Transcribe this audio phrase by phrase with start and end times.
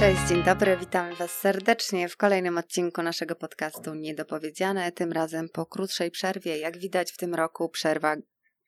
[0.00, 4.92] Cześć, dzień dobry, witamy Was serdecznie w kolejnym odcinku naszego podcastu Niedopowiedziane.
[4.92, 6.58] Tym razem po krótszej przerwie.
[6.58, 8.16] Jak widać w tym roku przerwa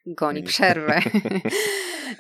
[0.07, 1.01] goni przerwę.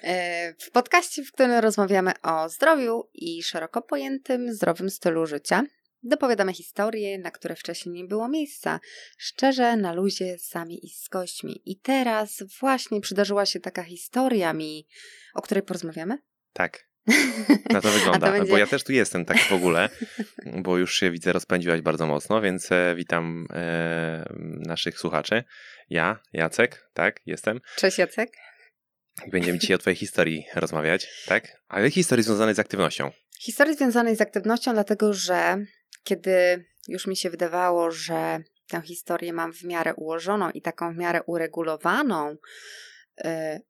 [0.03, 5.65] E, w podcaście, w którym rozmawiamy o zdrowiu i szeroko pojętym zdrowym stylu życia.
[6.03, 8.81] Dopowiadamy historie, na które wcześniej nie było miejsca.
[9.19, 11.63] Szczerze, na luzie, sami i z gośćmi.
[11.65, 14.87] I teraz właśnie przydarzyła się taka historia mi,
[15.35, 16.19] o której porozmawiamy?
[16.53, 16.92] Tak.
[17.71, 18.51] Na to wygląda, to będzie...
[18.53, 19.89] bo ja też tu jestem tak w ogóle,
[20.47, 24.25] bo już się widzę rozpędziłaś bardzo mocno, więc e, witam e,
[24.67, 25.45] naszych słuchaczy.
[25.91, 27.61] Ja, Jacek, tak, jestem.
[27.77, 28.33] Cześć Jacek.
[29.33, 31.49] Będziemy dzisiaj o twojej historii rozmawiać, tak?
[31.69, 33.11] Ale historii związanej z aktywnością?
[33.41, 35.65] Historii związanej z aktywnością, dlatego że
[36.05, 40.97] kiedy już mi się wydawało, że tę historię mam w miarę ułożoną i taką w
[40.97, 42.37] miarę uregulowaną,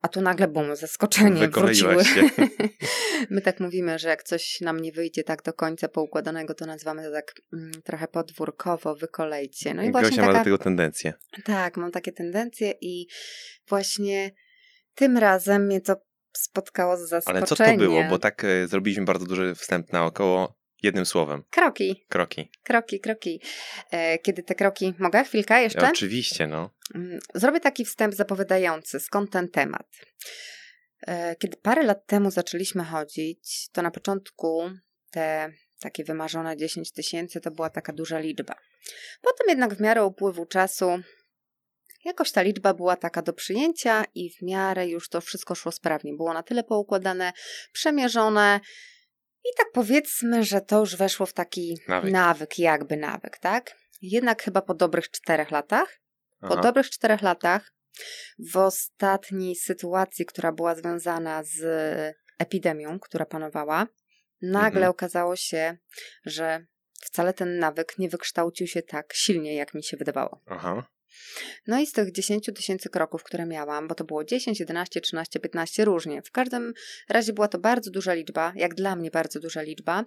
[0.03, 2.05] a tu nagle bum, zaskoczenie wróciły.
[2.05, 2.23] Się.
[3.31, 7.03] My tak mówimy, że jak coś nam nie wyjdzie tak do końca poukładanego, to nazywamy
[7.03, 9.75] to tak mm, trochę podwórkowo, wykolejcie.
[9.75, 11.13] No i właśnie taka, ma do tego tendencję.
[11.45, 13.07] Tak, mam takie tendencje i
[13.69, 14.31] właśnie
[14.95, 15.97] tym razem mnie to
[16.37, 17.43] spotkało z zaskoczeniem.
[17.43, 18.05] Ale co to było?
[18.11, 21.43] Bo tak e, zrobiliśmy bardzo duży wstęp naokoło Jednym słowem.
[21.51, 22.05] Kroki.
[22.09, 22.51] Kroki.
[22.63, 23.41] Kroki, kroki.
[23.91, 24.95] E, kiedy te kroki.
[24.99, 25.89] Mogę chwilkę jeszcze?
[25.89, 26.71] Oczywiście, no.
[26.95, 29.87] Mm, zrobię taki wstęp zapowiadający, skąd ten temat.
[31.07, 34.71] E, kiedy parę lat temu zaczęliśmy chodzić, to na początku
[35.11, 38.55] te takie wymarzone 10 tysięcy to była taka duża liczba.
[39.23, 41.03] Potem jednak w miarę upływu czasu
[42.05, 46.15] jakoś ta liczba była taka do przyjęcia i w miarę już to wszystko szło sprawnie.
[46.15, 47.33] Było na tyle poukładane,
[47.73, 48.61] przemierzone,
[49.45, 53.77] i tak powiedzmy, że to już weszło w taki nawyk, nawyk jakby nawyk, tak?
[54.03, 56.01] Jednak chyba po dobrych czterech latach,
[56.41, 56.55] Aha.
[56.55, 57.73] po dobrych czterech latach,
[58.39, 61.61] w ostatniej sytuacji, która była związana z
[62.39, 63.87] epidemią, która panowała,
[64.43, 64.91] nagle mhm.
[64.91, 65.77] okazało się,
[66.25, 66.67] że
[67.01, 70.41] wcale ten nawyk nie wykształcił się tak silnie, jak mi się wydawało.
[70.47, 70.87] Aha.
[71.67, 75.41] No i z tych 10 tysięcy kroków, które miałam, bo to było 10, 11, 13,
[75.41, 76.23] 15 różnie.
[76.23, 76.73] W każdym
[77.09, 80.05] razie była to bardzo duża liczba, jak dla mnie bardzo duża liczba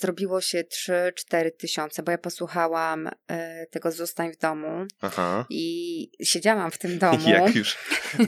[0.00, 5.46] zrobiło się 3-4 tysiące, bo ja posłuchałam e, tego Zostań w domu Aha.
[5.50, 7.28] i siedziałam w tym domu.
[7.28, 7.76] Jak już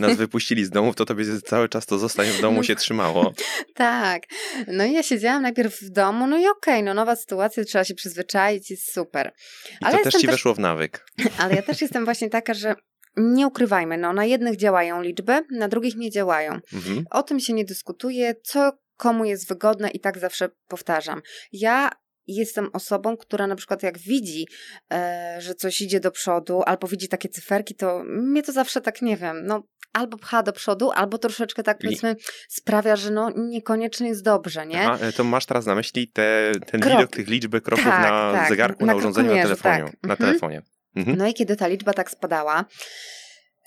[0.01, 3.33] nas wypuścili z domu, to tobie cały czas to Zostań w domu się trzymało.
[3.75, 4.23] tak.
[4.67, 7.85] No i ja siedziałam najpierw w domu, no i okej, okay, no nowa sytuacja, trzeba
[7.85, 9.33] się przyzwyczaić, jest super.
[9.81, 10.31] I Ale to też ci też...
[10.31, 11.07] weszło w nawyk.
[11.39, 12.75] Ale ja też jestem właśnie taka, że
[13.17, 16.53] nie ukrywajmy, no na jednych działają liczby, na drugich nie działają.
[16.73, 17.05] Mhm.
[17.11, 21.23] O tym się nie dyskutuje, co komu jest wygodne i tak zawsze powtarzam.
[21.53, 21.91] Ja
[22.27, 24.47] jestem osobą, która na przykład jak widzi,
[24.93, 29.03] e, że coś idzie do przodu, albo widzi takie cyferki, to mnie to zawsze tak,
[29.03, 32.17] nie wiem, no albo pcha do przodu, albo troszeczkę tak powiedzmy
[32.49, 34.83] sprawia, że no niekoniecznie jest dobrze, nie?
[34.83, 36.97] Aha, e, to masz teraz na myśli te, ten Krok.
[36.97, 39.85] widok tych liczby kroków tak, na tak, zegarku, na, na urządzeniu, na telefonie.
[39.85, 40.03] Tak.
[40.03, 40.17] Na mhm.
[40.17, 40.63] telefonie.
[40.97, 41.19] Mhm.
[41.19, 42.65] No i kiedy ta liczba tak spadała,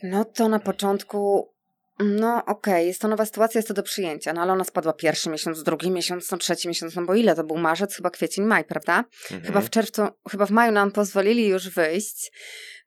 [0.04, 1.51] no to na początku
[2.04, 4.94] no okej, okay, jest to nowa sytuacja, jest to do przyjęcia, no ale ona spadła
[4.94, 8.46] pierwszy miesiąc, drugi miesiąc, no trzeci miesiąc, no bo ile to był marzec, chyba kwiecień,
[8.46, 9.04] maj, prawda?
[9.24, 9.42] Mhm.
[9.42, 10.02] Chyba w czerwcu,
[10.32, 12.32] chyba w maju nam pozwolili już wyjść.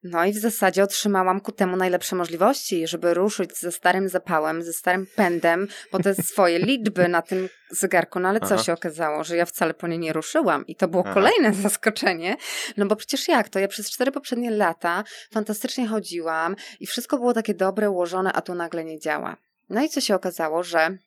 [0.05, 4.73] No i w zasadzie otrzymałam ku temu najlepsze możliwości, żeby ruszyć ze starym zapałem, ze
[4.73, 8.21] starym pędem po te swoje liczby na tym zegarku.
[8.21, 8.63] No ale co Aha.
[8.63, 11.15] się okazało, że ja wcale po nie nie ruszyłam i to było Aha.
[11.15, 12.37] kolejne zaskoczenie.
[12.77, 13.59] No bo przecież jak to?
[13.59, 18.55] Ja przez cztery poprzednie lata fantastycznie chodziłam i wszystko było takie dobre, ułożone, a tu
[18.55, 19.37] nagle nie działa.
[19.69, 20.99] No i co się okazało, że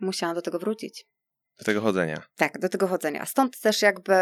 [0.00, 1.06] musiałam do tego wrócić.
[1.58, 2.22] Do tego chodzenia.
[2.36, 3.26] Tak, do tego chodzenia.
[3.26, 4.12] Stąd też jakby,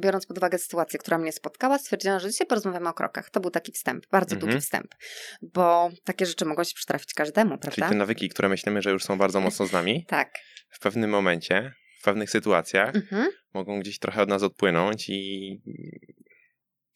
[0.00, 3.30] biorąc pod uwagę sytuację, która mnie spotkała, stwierdziłam, że dzisiaj porozmawiamy o krokach.
[3.30, 4.50] To był taki wstęp, bardzo mhm.
[4.50, 4.94] długi wstęp,
[5.42, 7.70] bo takie rzeczy mogą się przytrafić każdemu, prawda?
[7.70, 10.30] Czyli te nawyki, które myślimy, że już są bardzo mocno z nami, tak.
[10.70, 13.28] w pewnym momencie, w pewnych sytuacjach mhm.
[13.54, 15.62] mogą gdzieś trochę od nas odpłynąć i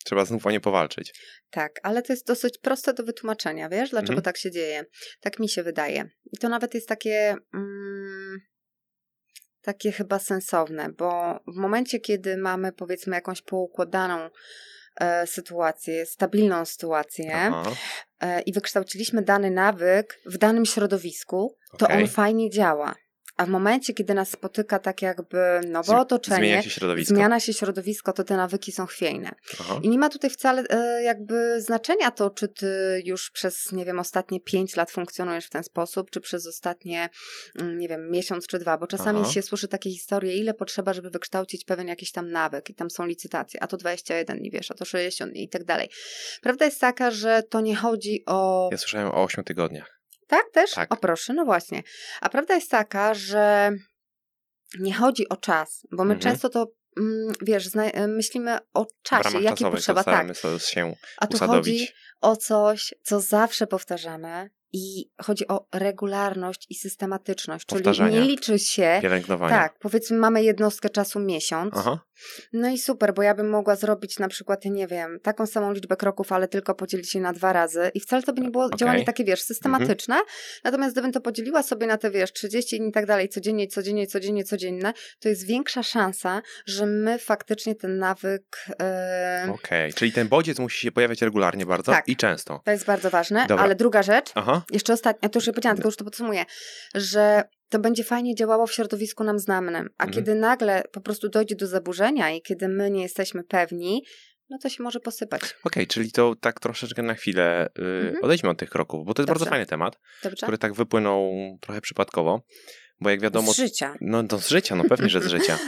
[0.05, 1.12] trzeba znów o nie powalczyć.
[1.50, 4.22] Tak, ale to jest dosyć proste do wytłumaczenia, wiesz, dlaczego mhm.
[4.22, 4.84] tak się dzieje.
[5.21, 6.11] Tak mi się wydaje.
[6.32, 7.37] I to nawet jest takie...
[7.55, 8.40] Mm,
[9.64, 14.31] takie chyba sensowne, bo w momencie, kiedy mamy powiedzmy jakąś poukładaną
[15.00, 17.52] e, sytuację, stabilną sytuację
[18.20, 22.94] e, i wykształciliśmy dany nawyk w danym środowisku, to on fajnie działa.
[23.36, 27.52] A w momencie, kiedy nas spotyka tak jakby nowe otoczenie, zmienia się środowisko, zmiana się
[27.52, 29.31] środowisko to te nawyki są chwiejne.
[29.60, 29.81] Aha.
[29.82, 33.98] I nie ma tutaj wcale e, jakby znaczenia to, czy ty już przez, nie wiem,
[33.98, 37.08] ostatnie pięć lat funkcjonujesz w ten sposób, czy przez ostatnie,
[37.60, 39.31] mm, nie wiem, miesiąc czy dwa, bo czasami Aha.
[39.31, 43.06] się słyszy takie historie, ile potrzeba, żeby wykształcić pewien jakiś tam nawyk i tam są
[43.06, 45.88] licytacje, a to 21 nie wiesz, a to 60 i tak dalej.
[46.42, 48.69] Prawda jest taka, że to nie chodzi o...
[48.72, 49.94] Ja słyszałem o 8 tygodniach.
[50.26, 50.71] Tak też?
[50.71, 50.94] Tak.
[50.94, 51.82] O proszę, no właśnie.
[52.21, 53.73] A prawda jest taka, że
[54.79, 56.32] nie chodzi o czas, bo my mhm.
[56.32, 57.69] często to mm, wiesz,
[58.09, 60.26] myślimy o czasie, jaki potrzeba, tak.
[60.59, 61.88] Się A tu chodzi
[62.21, 68.99] o coś, co zawsze powtarzamy, i chodzi o regularność i systematyczność, czyli nie liczy się.
[69.03, 69.56] Pielęgnowania.
[69.56, 71.75] Tak, powiedzmy, mamy jednostkę czasu miesiąc.
[71.76, 71.99] Aha.
[72.53, 75.97] No i super, bo ja bym mogła zrobić na przykład, nie wiem, taką samą liczbę
[75.97, 77.91] kroków, ale tylko podzielić je na dwa razy.
[77.94, 78.79] I wcale to by nie było okay.
[78.79, 80.15] działanie takie, wiesz, systematyczne.
[80.15, 80.35] Mhm.
[80.65, 84.06] Natomiast gdybym to podzieliła sobie na te, wiesz, 30 dni i tak dalej, codziennie, codziennie,
[84.06, 88.65] codziennie, codzienne, to jest większa szansa, że my faktycznie ten nawyk.
[88.69, 88.75] Yy...
[89.43, 89.93] Okej, okay.
[89.93, 92.09] czyli ten bodziec musi się pojawiać regularnie bardzo tak.
[92.09, 92.61] i często.
[92.65, 93.47] To jest bardzo ważne.
[93.49, 93.65] Dobra.
[93.65, 94.32] Ale druga rzecz.
[94.35, 96.44] Aha jeszcze ostatnia, to już nie powiedziałam, tylko już to podsumuję,
[96.94, 97.44] że
[97.75, 100.12] to będzie fajnie działało w środowisku nam znanym, a mhm.
[100.12, 104.05] kiedy nagle po prostu dojdzie do zaburzenia i kiedy my nie jesteśmy pewni,
[104.50, 105.43] no to się może posypać.
[105.43, 108.25] Okej, okay, czyli to tak troszeczkę na chwilę yy, mhm.
[108.25, 109.38] odejdźmy od tych kroków, bo to jest Dobrze.
[109.38, 110.37] bardzo fajny temat, Dobrze.
[110.47, 112.43] który tak wypłynął trochę przypadkowo,
[113.00, 113.53] bo jak wiadomo...
[113.53, 113.94] Z życia.
[114.00, 115.59] No, no z życia, no pewnie, że z życia.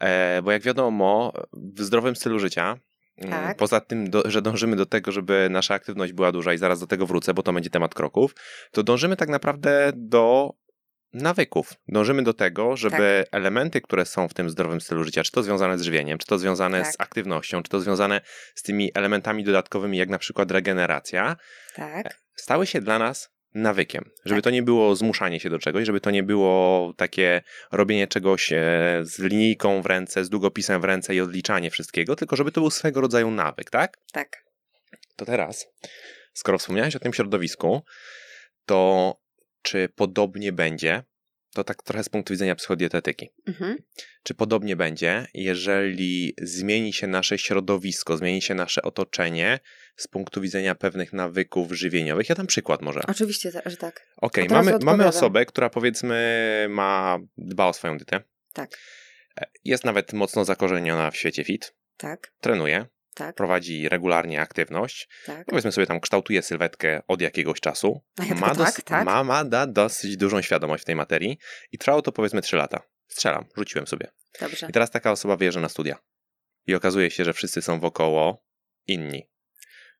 [0.00, 2.78] E, bo jak wiadomo, w zdrowym stylu życia
[3.18, 3.56] Mm, tak.
[3.56, 6.86] Poza tym, do, że dążymy do tego, żeby nasza aktywność była duża i zaraz do
[6.86, 8.34] tego wrócę, bo to będzie temat kroków,
[8.72, 10.50] to dążymy tak naprawdę do
[11.12, 11.72] nawyków.
[11.88, 13.40] Dążymy do tego, żeby tak.
[13.40, 16.38] elementy, które są w tym zdrowym stylu życia, czy to związane z żywieniem, czy to
[16.38, 16.92] związane tak.
[16.92, 18.20] z aktywnością, czy to związane
[18.54, 21.36] z tymi elementami dodatkowymi, jak na przykład regeneracja,
[21.74, 22.20] tak.
[22.34, 24.10] stały się dla nas nawykiem.
[24.24, 24.44] Żeby tak.
[24.44, 28.56] to nie było zmuszanie się do czegoś, żeby to nie było takie robienie czegoś e,
[29.02, 32.70] z linijką w ręce, z długopisem w ręce i odliczanie wszystkiego, tylko żeby to był
[32.70, 33.98] swego rodzaju nawyk, tak?
[34.12, 34.44] Tak.
[35.16, 35.66] To teraz,
[36.32, 37.82] skoro wspomniałeś o tym środowisku,
[38.66, 39.14] to
[39.62, 41.02] czy podobnie będzie
[41.54, 43.30] to tak trochę z punktu widzenia psychodietetyki.
[43.46, 43.76] Mhm.
[44.22, 49.58] Czy podobnie będzie, jeżeli zmieni się nasze środowisko, zmieni się nasze otoczenie
[49.96, 52.28] z punktu widzenia pewnych nawyków żywieniowych?
[52.28, 53.00] Ja dam przykład może.
[53.08, 54.06] Oczywiście, że tak.
[54.16, 58.20] Okej, okay, mamy, mamy osobę, która powiedzmy ma, dba o swoją dietę.
[58.52, 58.78] Tak.
[59.64, 61.74] Jest nawet mocno zakorzeniona w świecie fit.
[61.96, 62.32] Tak.
[62.40, 62.86] Trenuje
[63.18, 63.36] tak.
[63.36, 65.46] prowadzi regularnie aktywność, tak.
[65.46, 68.00] powiedzmy sobie tam kształtuje sylwetkę od jakiegoś czasu,
[68.40, 69.04] ma, dos- tak, tak.
[69.04, 71.38] ma, ma da dosyć dużą świadomość w tej materii
[71.72, 72.82] i trwało to powiedzmy 3 lata.
[73.08, 74.10] Strzelam, rzuciłem sobie.
[74.40, 74.66] Dobrze.
[74.70, 75.98] I teraz taka osoba wjeżdża na studia
[76.66, 78.44] i okazuje się, że wszyscy są wokoło
[78.86, 79.28] inni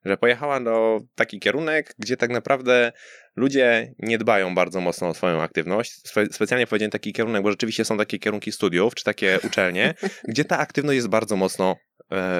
[0.04, 2.92] że pojechała do taki kierunek, gdzie tak naprawdę
[3.36, 6.08] ludzie nie dbają bardzo mocno o swoją aktywność.
[6.08, 9.94] Spe specjalnie powiedziałem taki kierunek, bo rzeczywiście są takie kierunki studiów, czy takie uczelnie,
[10.28, 11.76] gdzie ta aktywność jest bardzo mocno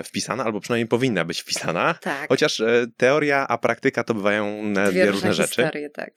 [0.05, 1.95] wpisana, albo przynajmniej powinna być wpisana.
[1.95, 2.29] Tak.
[2.29, 5.63] Chociaż e, teoria, a praktyka to bywają dwie, dwie różne rzeczy.
[5.63, 6.11] Historie, tak.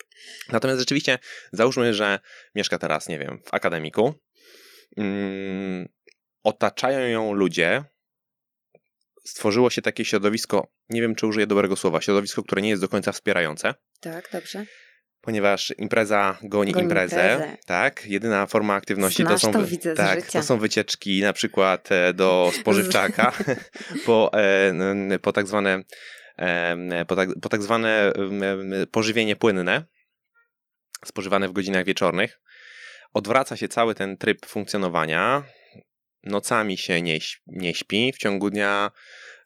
[0.51, 1.19] Natomiast rzeczywiście,
[1.51, 2.19] załóżmy, że
[2.55, 4.13] mieszka teraz, nie wiem, w akademiku.
[4.97, 5.89] Mm,
[6.43, 7.83] otaczają ją ludzie,
[9.25, 12.89] stworzyło się takie środowisko, nie wiem czy użyję dobrego słowa, środowisko, które nie jest do
[12.89, 13.73] końca wspierające.
[13.99, 14.65] Tak, dobrze.
[15.21, 18.05] Ponieważ impreza goni, goni imprezę, imprezę, tak?
[18.05, 22.13] Jedyna forma aktywności Znasz, to są, to widzę tak, to są wycieczki na przykład e,
[22.13, 23.31] do spożywczaka
[24.05, 25.83] po, e, po tak zwane
[27.07, 28.13] po tak, po tak zwane
[28.91, 29.83] pożywienie płynne
[31.05, 32.41] spożywane w godzinach wieczornych.
[33.13, 35.43] Odwraca się cały ten tryb funkcjonowania
[36.23, 38.91] nocami się nie, nie śpi, w ciągu dnia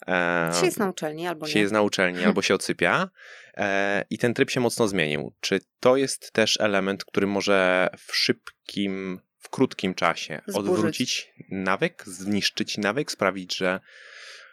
[0.07, 1.51] e, się jest na uczelni albo nie.
[1.51, 3.09] Się jest na uczelni albo się odsypia
[3.57, 5.33] e, i ten tryb się mocno zmienił.
[5.39, 10.71] Czy to jest też element, który może w szybkim, w krótkim czasie Zburzyć.
[10.71, 13.79] odwrócić nawyk, zniszczyć nawyk, sprawić, że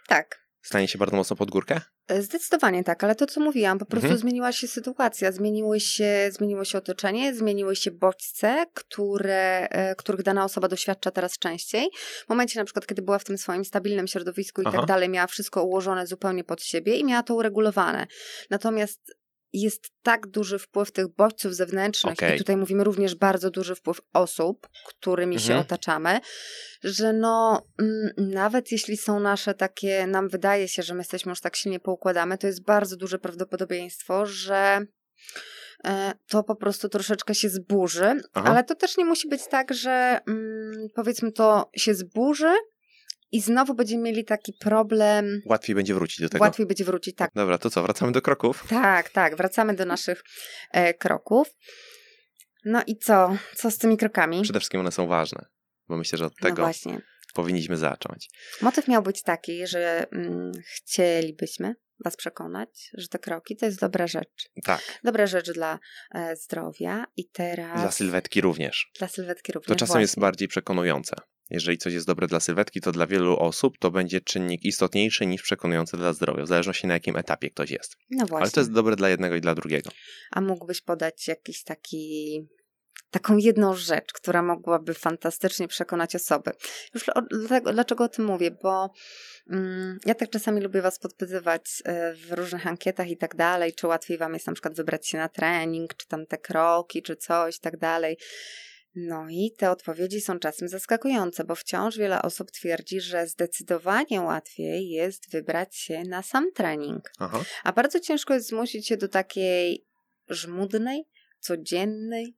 [0.06, 0.46] tak.
[0.62, 1.80] stanie się bardzo mocno pod górkę?
[2.08, 4.20] E, zdecydowanie tak, ale to co mówiłam, po prostu mhm.
[4.20, 10.44] zmieniła się sytuacja, zmieniły się, zmieniło się otoczenie, zmieniły się bodźce, które, e, których dana
[10.44, 11.88] osoba doświadcza teraz częściej.
[12.26, 14.82] W momencie na przykład, kiedy była w tym swoim stabilnym środowisku i tak Aha.
[14.82, 18.06] tak dalej, miała wszystko ułożone zupełnie pod siebie i miała to uregulowane.
[18.50, 19.21] Natomiast
[19.52, 22.34] jest tak duży wpływ tych bodźców zewnętrznych, okay.
[22.34, 25.48] i tutaj mówimy również bardzo duży wpływ osób, którymi mhm.
[25.48, 26.20] się otaczamy,
[26.84, 27.86] że no, m,
[28.18, 31.80] mm, nawet jeśli są nasze takie, nam wydaje się, że my jesteśmy już tak silnie
[31.80, 34.86] poukładamy, to jest bardzo duże prawdopodobieństwo, że
[35.84, 38.50] e, to po prostu troszeczkę się zburzy, Aha.
[38.50, 42.54] ale to też nie musi być tak, że mm, powiedzmy to się zburzy,
[43.32, 45.42] i znowu będziemy mieli taki problem.
[45.46, 46.44] Łatwiej będzie wrócić do tego.
[46.44, 47.30] Łatwiej będzie wrócić, tak.
[47.34, 48.64] Dobra, to co, wracamy do kroków?
[48.68, 50.22] Tak, tak, wracamy do naszych
[50.70, 51.48] e, kroków.
[52.64, 53.36] No i co?
[53.54, 54.42] Co z tymi krokami?
[54.42, 55.44] Przede wszystkim one są ważne,
[55.88, 56.98] bo myślę, że od no tego no
[57.34, 58.28] powinniśmy zacząć.
[58.60, 61.74] Motyw miał być taki, że mm, chcielibyśmy
[62.04, 64.50] Was przekonać, że te kroki to jest dobra rzecz.
[64.64, 65.00] Tak.
[65.04, 65.78] Dobra rzecz dla
[66.14, 67.80] e, zdrowia i teraz.
[67.80, 68.90] Dla sylwetki również.
[68.98, 69.68] Dla sylwetki również.
[69.68, 70.00] To czasem właśnie.
[70.00, 71.16] jest bardziej przekonujące.
[71.50, 75.42] Jeżeli coś jest dobre dla sylwetki, to dla wielu osób to będzie czynnik istotniejszy niż
[75.42, 77.96] przekonujący dla zdrowia, w zależności na jakim etapie ktoś jest.
[78.10, 78.42] No właśnie.
[78.42, 79.90] Ale to jest dobre dla jednego i dla drugiego.
[80.30, 82.46] A mógłbyś podać jakiś taki
[83.12, 86.50] taką jedną rzecz, która mogłaby fantastycznie przekonać osoby.
[86.94, 88.50] Już dlatego, dlaczego o tym mówię?
[88.62, 88.90] Bo
[89.50, 93.86] mm, ja tak czasami lubię Was podpytywać e, w różnych ankietach i tak dalej, czy
[93.86, 97.56] łatwiej Wam jest na przykład wybrać się na trening, czy tam te kroki, czy coś
[97.56, 98.16] i tak dalej.
[98.94, 104.88] No i te odpowiedzi są czasem zaskakujące, bo wciąż wiele osób twierdzi, że zdecydowanie łatwiej
[104.88, 107.12] jest wybrać się na sam trening.
[107.18, 107.44] Aha.
[107.64, 109.86] A bardzo ciężko jest zmusić się do takiej
[110.28, 111.04] żmudnej,
[111.40, 112.36] codziennej,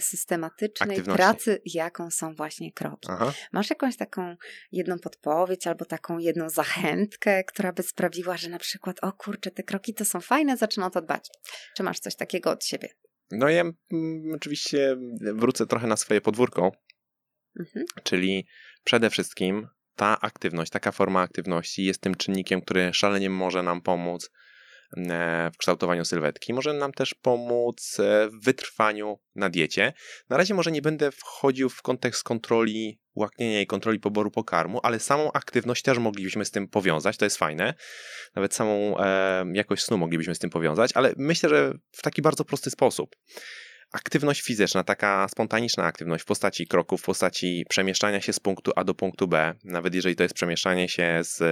[0.00, 3.08] systematycznej pracy, jaką są właśnie kroki.
[3.10, 3.32] Aha.
[3.52, 4.36] Masz jakąś taką
[4.72, 9.62] jedną podpowiedź albo taką jedną zachętkę, która by sprawiła, że na przykład, o kurczę, te
[9.62, 11.28] kroki to są fajne, zaczynam to dbać.
[11.76, 12.88] Czy masz coś takiego od siebie?
[13.30, 16.72] No ja mm, oczywiście wrócę trochę na swoje podwórko,
[17.60, 17.86] mhm.
[18.02, 18.46] czyli
[18.84, 24.30] przede wszystkim ta aktywność, taka forma aktywności jest tym czynnikiem, który szalenie może nam pomóc
[25.54, 26.54] w kształtowaniu sylwetki.
[26.54, 29.92] Może nam też pomóc e, w wytrwaniu na diecie.
[30.28, 35.00] Na razie może nie będę wchodził w kontekst kontroli łaknienia i kontroli poboru pokarmu, ale
[35.00, 37.74] samą aktywność też moglibyśmy z tym powiązać, to jest fajne.
[38.34, 42.44] Nawet samą e, jakość snu moglibyśmy z tym powiązać, ale myślę, że w taki bardzo
[42.44, 43.16] prosty sposób
[43.96, 48.84] aktywność fizyczna, taka spontaniczna aktywność w postaci kroków, w postaci przemieszczania się z punktu A
[48.84, 51.42] do punktu B, nawet jeżeli to jest przemieszczanie się z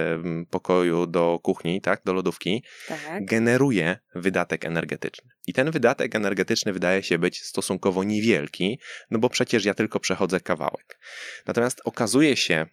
[0.49, 3.25] pokoju do kuchni, tak, do lodówki, tak.
[3.25, 5.31] generuje wydatek energetyczny.
[5.47, 8.79] I ten wydatek energetyczny wydaje się być stosunkowo niewielki,
[9.11, 10.99] no bo przecież ja tylko przechodzę kawałek.
[11.45, 12.65] Natomiast okazuje się,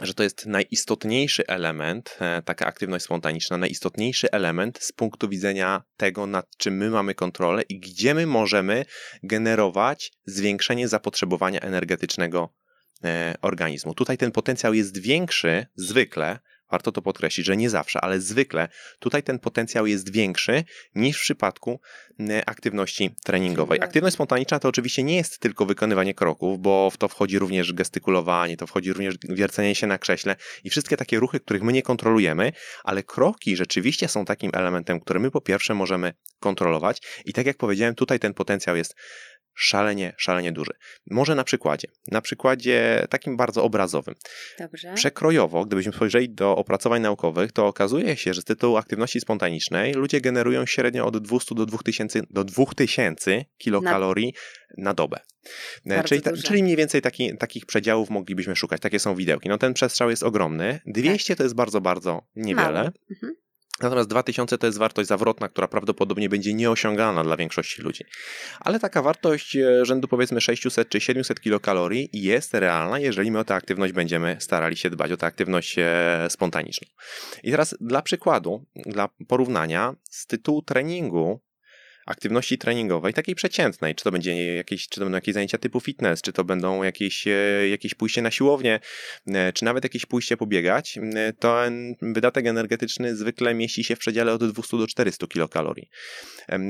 [0.00, 6.26] że to jest najistotniejszy element, e, taka aktywność spontaniczna, najistotniejszy element z punktu widzenia tego,
[6.26, 8.84] nad czym my mamy kontrolę i gdzie my możemy
[9.22, 12.54] generować zwiększenie zapotrzebowania energetycznego
[13.04, 13.94] e, organizmu.
[13.94, 16.38] Tutaj ten potencjał jest większy zwykle
[16.72, 20.64] Warto to podkreślić, że nie zawsze, ale zwykle tutaj ten potencjał jest większy
[20.94, 21.80] niż w przypadku
[22.46, 23.80] aktywności treningowej.
[23.82, 28.56] Aktywność spontaniczna to oczywiście nie jest tylko wykonywanie kroków, bo w to wchodzi również gestykulowanie,
[28.56, 32.52] to wchodzi również wiercenie się na krześle i wszystkie takie ruchy, których my nie kontrolujemy,
[32.84, 37.56] ale kroki rzeczywiście są takim elementem, który my po pierwsze możemy kontrolować i tak jak
[37.56, 38.94] powiedziałem, tutaj ten potencjał jest
[39.54, 40.72] szalenie, szalenie duży.
[41.10, 44.14] Może na przykładzie, na przykładzie takim bardzo obrazowym.
[44.58, 44.92] Dobrze.
[44.94, 50.20] Przekrojowo, gdybyśmy spojrzeli do opracowań naukowych, to okazuje się, że z tytułu aktywności spontanicznej ludzie
[50.20, 54.34] generują średnio od 200 do 2000, do 2000 kilokalorii
[54.76, 55.18] na, na dobę.
[55.86, 58.80] E, czyli, czyli, mniej więcej taki, takich przedziałów moglibyśmy szukać.
[58.80, 59.48] Takie są widełki.
[59.48, 60.80] No ten przestrzał jest ogromny.
[60.86, 61.38] 200 tak.
[61.38, 62.92] to jest bardzo, bardzo niewiele.
[63.10, 63.34] Mhm.
[63.80, 68.04] Natomiast 2000 to jest wartość zawrotna, która prawdopodobnie będzie nieosiągalna dla większości ludzi.
[68.60, 73.44] Ale taka wartość e, rzędu powiedzmy 600 czy 700 kilokalorii jest realna, jeżeli my o
[73.44, 76.88] tę aktywność będziemy starali się dbać, o tę aktywność e, spontaniczną.
[77.42, 81.40] I teraz dla przykładu, dla porównania, z tytułu treningu
[82.12, 86.22] aktywności treningowej, takiej przeciętnej, czy to będzie jakieś, czy to będą jakieś zajęcia typu fitness,
[86.22, 88.80] czy to będą jakieś, e, jakieś pójście na siłownię,
[89.26, 91.60] e, czy nawet jakieś pójście pobiegać, e, to
[92.02, 95.88] wydatek energetyczny zwykle mieści się w przedziale od 200 do 400 kilokalorii.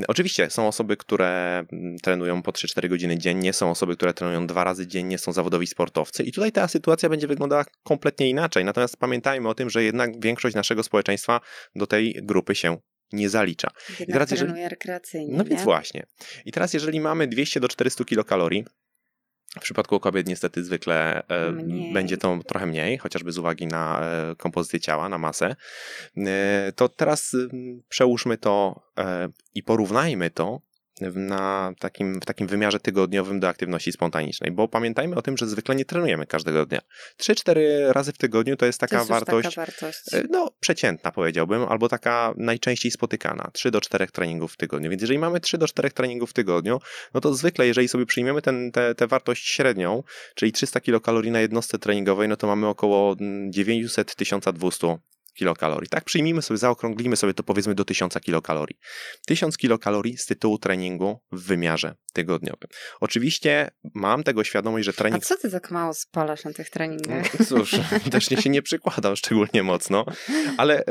[0.08, 1.64] Oczywiście są osoby, które
[2.02, 6.22] trenują po 3-4 godziny dziennie, są osoby, które trenują dwa razy dziennie, są zawodowi sportowcy
[6.22, 8.64] i tutaj ta sytuacja będzie wyglądała kompletnie inaczej.
[8.64, 11.40] Natomiast pamiętajmy o tym, że jednak większość naszego społeczeństwa
[11.74, 12.76] do tej grupy się
[13.12, 13.70] nie zalicza.
[13.88, 14.68] Jednak I teraz, jeżeli...
[14.68, 15.36] rekreacyjnie.
[15.36, 15.48] No nie?
[15.50, 16.02] więc właśnie.
[16.44, 18.64] I teraz, jeżeli mamy 200 do 400 kilokalorii,
[19.56, 21.52] w przypadku kobiet niestety zwykle e,
[21.92, 25.56] będzie to trochę mniej, chociażby z uwagi na e, kompozycję ciała, na masę.
[26.16, 27.36] E, to teraz
[27.88, 28.82] przełóżmy to
[29.54, 30.60] i porównajmy to
[31.10, 35.74] na takim, w takim wymiarze tygodniowym do aktywności spontanicznej, bo pamiętajmy o tym, że zwykle
[35.74, 36.80] nie trenujemy każdego dnia.
[37.20, 41.12] 3-4 razy w tygodniu to jest taka, to jest wartość, taka wartość, e, no przeciętna
[41.12, 44.90] powiedziałbym, albo taka najczęściej spotykana, 3 do 4 treningów w tygodniu.
[44.90, 46.78] Więc jeżeli mamy 3 do 4 treningów w tygodniu,
[47.14, 50.02] no to zwykle jeżeli sobie przyjmiemy tę te, te wartość średnią,
[50.34, 54.98] czyli 300 kilokalorii na jednostce treningowej, no to mamy około 900-1200
[55.34, 55.88] kilokalorii.
[55.88, 58.76] Tak, przyjmijmy sobie, zaokrąglimy sobie to powiedzmy do 1000 kilokalorii.
[59.26, 62.68] 1000 kilokalorii z tytułu treningu w wymiarze tygodniowym.
[63.00, 65.24] Oczywiście mam tego świadomość, że trening...
[65.24, 67.38] A co ty tak mało spalasz na tych treningach?
[67.38, 67.76] No, cóż,
[68.12, 70.06] też nie się nie przykładam szczególnie mocno,
[70.56, 70.84] ale,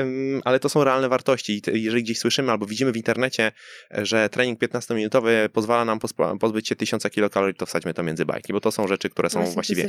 [0.44, 1.62] ale to są realne wartości.
[1.74, 3.52] Jeżeli gdzieś słyszymy albo widzimy w internecie,
[3.92, 6.00] że trening 15-minutowy pozwala nam
[6.40, 9.40] pozbyć się 1000 kilokalorii, to wsadźmy to między bajki, bo to są rzeczy, które są
[9.40, 9.88] Właśnie właściwie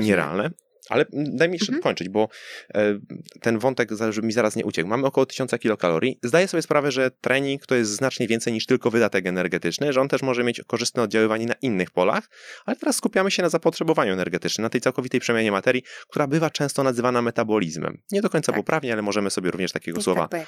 [0.00, 0.50] nierealne.
[0.88, 1.80] Ale daj mi jeszcze mhm.
[1.80, 2.28] dokończyć, bo
[2.74, 2.98] e,
[3.40, 4.88] ten wątek, żeby mi zaraz nie uciekł.
[4.88, 6.18] Mamy około 1000 kilokalorii.
[6.22, 10.08] Zdaję sobie sprawę, że trening to jest znacznie więcej niż tylko wydatek energetyczny, że on
[10.08, 12.28] też może mieć korzystne oddziaływanie na innych polach,
[12.66, 16.82] ale teraz skupiamy się na zapotrzebowaniu energetycznym, na tej całkowitej przemianie materii, która bywa często
[16.82, 18.02] nazywana metabolizmem.
[18.12, 18.60] Nie do końca tak.
[18.60, 20.46] poprawnie, ale możemy sobie również takiego Jest słowa tak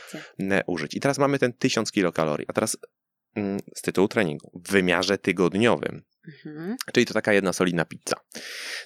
[0.67, 0.95] użyć.
[0.95, 2.77] I teraz mamy ten 1000 kilokalorii, a teraz
[3.35, 6.77] mm, z tytułu treningu w wymiarze tygodniowym Mhm.
[6.93, 8.17] Czyli to taka jedna solidna pizza.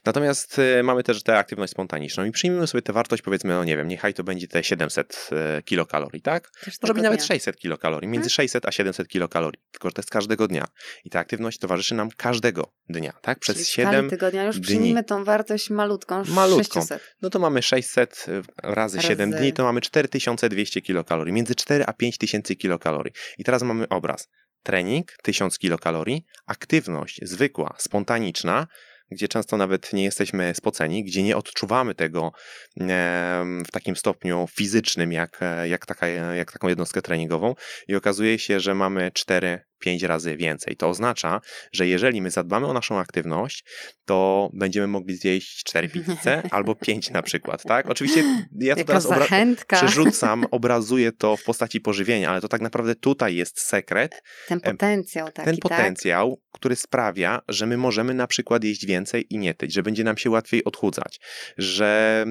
[0.05, 3.77] Natomiast y, mamy też tę aktywność spontaniczną i przyjmijmy sobie tę wartość, powiedzmy, no nie
[3.77, 6.51] wiem, niechaj to będzie te 700 y, kilokalorii, tak?
[6.83, 8.31] Może być nawet 600 kilokalorii, między hmm?
[8.31, 10.67] 600 a 700 kilokalorii, tylko że to jest każdego dnia.
[11.05, 13.39] I ta aktywność towarzyszy nam każdego dnia, tak?
[13.39, 14.65] Przez Czyli 7 tygodnia już dni.
[14.65, 16.81] przyjmijmy tą wartość malutką, malutką.
[16.81, 17.15] 600.
[17.23, 18.27] No to mamy 600
[18.63, 23.13] razy, razy 7 dni, to mamy 4200 kilokalorii, między 4 a 5000 kilokalorii.
[23.39, 24.29] I teraz mamy obraz
[24.63, 28.67] Trening 1000 kilokalorii, aktywność zwykła, spontaniczna,
[29.11, 32.33] gdzie często nawet nie jesteśmy spoceni, gdzie nie odczuwamy tego
[33.67, 37.55] w takim stopniu fizycznym, jak, jak, taka, jak taką jednostkę treningową,
[37.89, 40.77] i okazuje się, że mamy cztery 5 razy więcej.
[40.77, 41.41] To oznacza,
[41.73, 43.65] że jeżeli my zadbamy o naszą aktywność,
[44.05, 47.91] to będziemy mogli zjeść 4 pizze albo 5 na przykład, tak?
[47.91, 48.25] Oczywiście
[48.59, 53.37] ja to teraz obra- przerzucam, obrazuję to w postaci pożywienia, ale to tak naprawdę tutaj
[53.37, 54.23] jest sekret.
[54.49, 55.63] Ten potencjał taki, Ten tak?
[55.63, 56.51] potencjał, tak?
[56.53, 60.17] który sprawia, że my możemy na przykład jeść więcej i nie tyć, że będzie nam
[60.17, 61.21] się łatwiej odchudzać,
[61.59, 62.25] że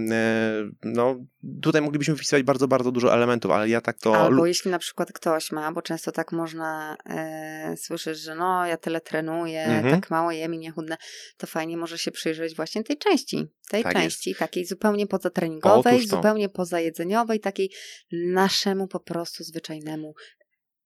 [0.84, 1.16] no,
[1.62, 4.18] tutaj moglibyśmy wpisywać bardzo, bardzo dużo elementów, ale ja tak to...
[4.18, 8.66] Albo jeśli na przykład ktoś ma, bo często tak można e, e, słyszysz, że no
[8.66, 10.02] ja tyle trenuję, mhm.
[10.02, 10.98] tak mało jem i nie chudnę,
[11.38, 14.40] to fajnie może się przyjrzeć właśnie tej części, tej tak części, jest.
[14.40, 17.72] takiej zupełnie pozatreningowej, zupełnie pozajedzeniowej, takiej
[18.12, 20.14] naszemu po prostu zwyczajnemu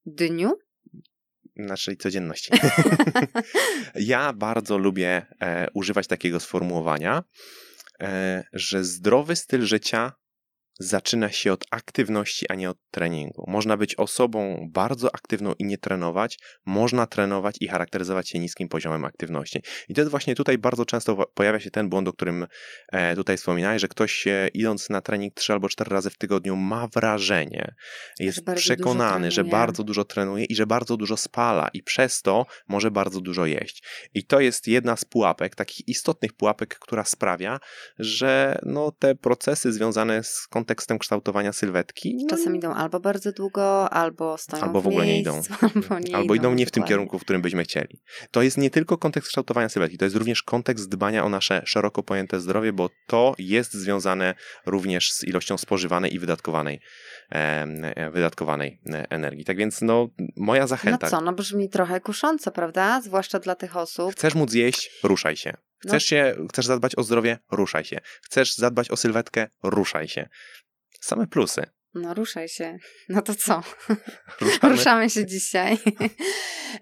[0.06, 0.58] dniu,
[1.56, 2.52] naszej codzienności.
[3.96, 7.24] ja bardzo lubię e, używać takiego sformułowania,
[8.02, 10.14] e, że zdrowy styl życia
[10.80, 13.46] zaczyna się od aktywności, a nie od treningu.
[13.48, 19.06] Można być osobą bardzo aktywną i nie trenować, można trenować i charakteryzować się niskim poziomem
[19.06, 19.60] aktywności.
[19.90, 22.48] I to jest właśnie tutaj bardzo często pojawia się ten błąd, o którym
[22.92, 26.88] e, tutaj wspominałeś, że ktoś idąc na trening trzy albo cztery razy w tygodniu ma
[26.88, 27.76] wrażenie,
[28.20, 32.46] jest że przekonany, że bardzo dużo trenuje i że bardzo dużo spala i przez to
[32.68, 33.84] może bardzo dużo jeść.
[34.14, 37.60] I to jest jedna z pułapek, takich istotnych pułapek, która sprawia,
[38.00, 42.18] że no, te procesy związane z kontekstem kształtowania sylwetki.
[42.22, 45.50] No, Czasem idą albo bardzo długo, albo stoją Albo w, ogóle miejscu, nie idą.
[45.76, 48.02] Albo, nie albo idą, idą nie w tym kierunku, w którym byśmy chcieli.
[48.32, 52.04] To jest nie tylko kontekst kształtowania sylwetki, to jest również kontekst dbania o nasze szeroko
[52.04, 56.80] pojęte zdrowie, bo to jest związane również z ilością spożywanej i wydatkowanej
[57.32, 59.46] e, wydatkowanej e, energii.
[59.46, 61.08] Tak więc no, moja zachęta...
[61.08, 63.02] No co, no brzmi trochę kusząco, prawda?
[63.02, 64.12] Zwłaszcza dla tych osób.
[64.12, 64.92] Chcesz móc jeść?
[65.04, 65.54] Ruszaj się.
[65.88, 66.18] Chcesz, no.
[66.18, 67.40] się, chcesz zadbać o zdrowie?
[67.52, 68.00] Ruszaj się.
[68.22, 69.48] Chcesz zadbać o sylwetkę?
[69.64, 70.30] Ruszaj się.
[71.02, 71.66] Same plusy.
[71.94, 72.78] No ruszaj się.
[73.10, 73.64] No to co?
[74.42, 75.78] Ruszamy, Ruszamy się dzisiaj.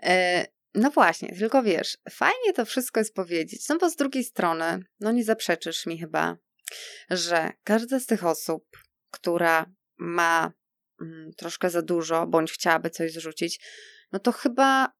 [0.03, 4.79] E, no właśnie, tylko wiesz, fajnie to wszystko jest powiedzieć, no bo z drugiej strony,
[4.99, 6.37] no nie zaprzeczysz mi chyba,
[7.09, 8.63] że każda z tych osób,
[9.11, 9.65] która
[9.97, 10.51] ma
[11.01, 13.59] mm, troszkę za dużo, bądź chciałaby coś zrzucić,
[14.11, 14.93] no to chyba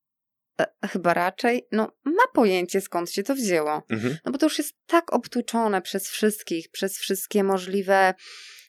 [0.88, 3.84] chyba raczej, no, ma pojęcie skąd się to wzięło.
[3.90, 4.18] Mhm.
[4.26, 8.14] No bo to już jest tak obtłuczone przez wszystkich, przez wszystkie możliwe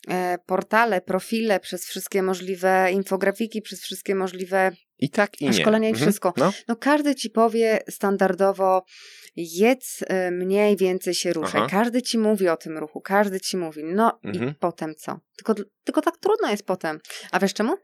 [0.08, 5.52] e, portale, profile, przez wszystkie możliwe infografiki, przez wszystkie możliwe i tak i nie.
[5.52, 6.06] szkolenia i mhm.
[6.06, 6.34] wszystko.
[6.36, 6.52] No.
[6.68, 6.76] no.
[6.76, 8.84] każdy ci powie standardowo
[9.36, 11.60] jedz e, mniej, więcej się ruszaj.
[11.60, 11.70] Aha.
[11.70, 13.84] Każdy ci mówi o tym ruchu, każdy ci mówi.
[13.84, 14.50] No mhm.
[14.50, 15.20] i potem co?
[15.36, 17.00] Tylko, tylko tak trudno jest potem.
[17.30, 17.76] A wiesz czemu?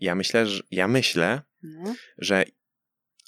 [0.00, 1.94] Ja myślę, że, ja myślę, no.
[2.18, 2.44] że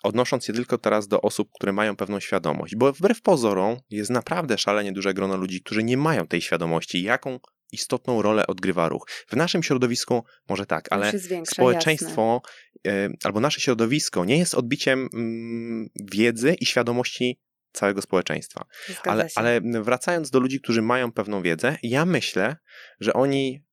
[0.02, 4.58] odnosząc się tylko teraz do osób, które mają pewną świadomość, bo wbrew pozorom jest naprawdę
[4.58, 7.40] szalenie duże grono ludzi, którzy nie mają tej świadomości, jaką
[7.72, 9.06] istotną rolę odgrywa ruch.
[9.28, 12.42] W naszym środowisku może tak, ale większa, społeczeństwo
[12.84, 13.16] jasne.
[13.24, 17.40] albo nasze środowisko nie jest odbiciem mm, wiedzy i świadomości
[17.72, 18.64] całego społeczeństwa.
[19.04, 22.56] Ale, ale wracając do ludzi, którzy mają pewną wiedzę, ja myślę,
[23.00, 23.64] że oni,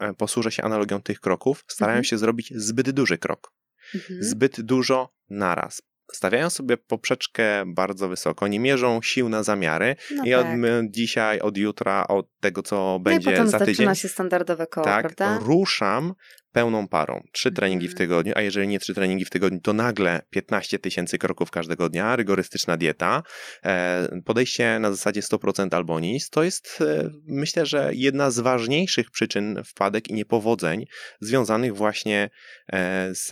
[0.00, 2.04] e, posłużę się analogią tych kroków, starają mhm.
[2.04, 3.52] się zrobić zbyt duży krok
[3.94, 4.22] mhm.
[4.22, 5.82] zbyt dużo naraz.
[6.12, 10.46] Stawiają sobie poprzeczkę bardzo wysoko, nie mierzą sił na zamiary no i tak.
[10.46, 13.74] od dzisiaj, od jutra, od tego, co będzie no i za tydzień.
[13.74, 15.38] zaczyna się standardowe koło, tak, prawda?
[15.46, 16.14] ruszam
[16.52, 17.22] pełną parą.
[17.32, 18.08] Trzy treningi w mhm.
[18.08, 22.16] tygodniu, a jeżeli nie trzy treningi w tygodniu, to nagle 15 tysięcy kroków każdego dnia,
[22.16, 23.22] rygorystyczna dieta,
[23.64, 29.10] e, podejście na zasadzie 100% albo nic, to jest e, myślę, że jedna z ważniejszych
[29.10, 30.86] przyczyn wpadek i niepowodzeń
[31.20, 32.30] związanych właśnie
[32.72, 33.30] e, z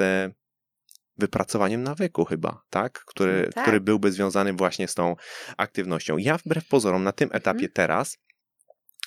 [1.19, 3.05] wypracowaniem nawyku chyba, tak?
[3.07, 3.65] Który, tak.
[3.65, 5.17] który byłby związany właśnie z tą
[5.57, 6.19] aktywnością.
[6.19, 7.73] Ja wbrew pozorom na tym etapie mhm.
[7.73, 8.19] teraz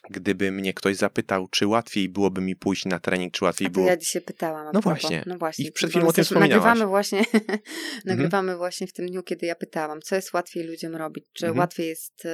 [0.10, 3.88] gdyby mnie ktoś zapytał, czy łatwiej byłoby mi pójść na trening, czy łatwiej było...
[3.88, 4.68] ja dzisiaj pytałam.
[4.74, 5.24] No właśnie.
[5.28, 5.66] no właśnie.
[5.66, 6.66] I przed chwilą o tym wspominałaś.
[6.66, 7.60] Nagrywamy właśnie, mhm.
[8.06, 11.60] nagrywamy właśnie w tym dniu, kiedy ja pytałam, co jest łatwiej ludziom robić, czy mhm.
[11.60, 12.28] łatwiej jest...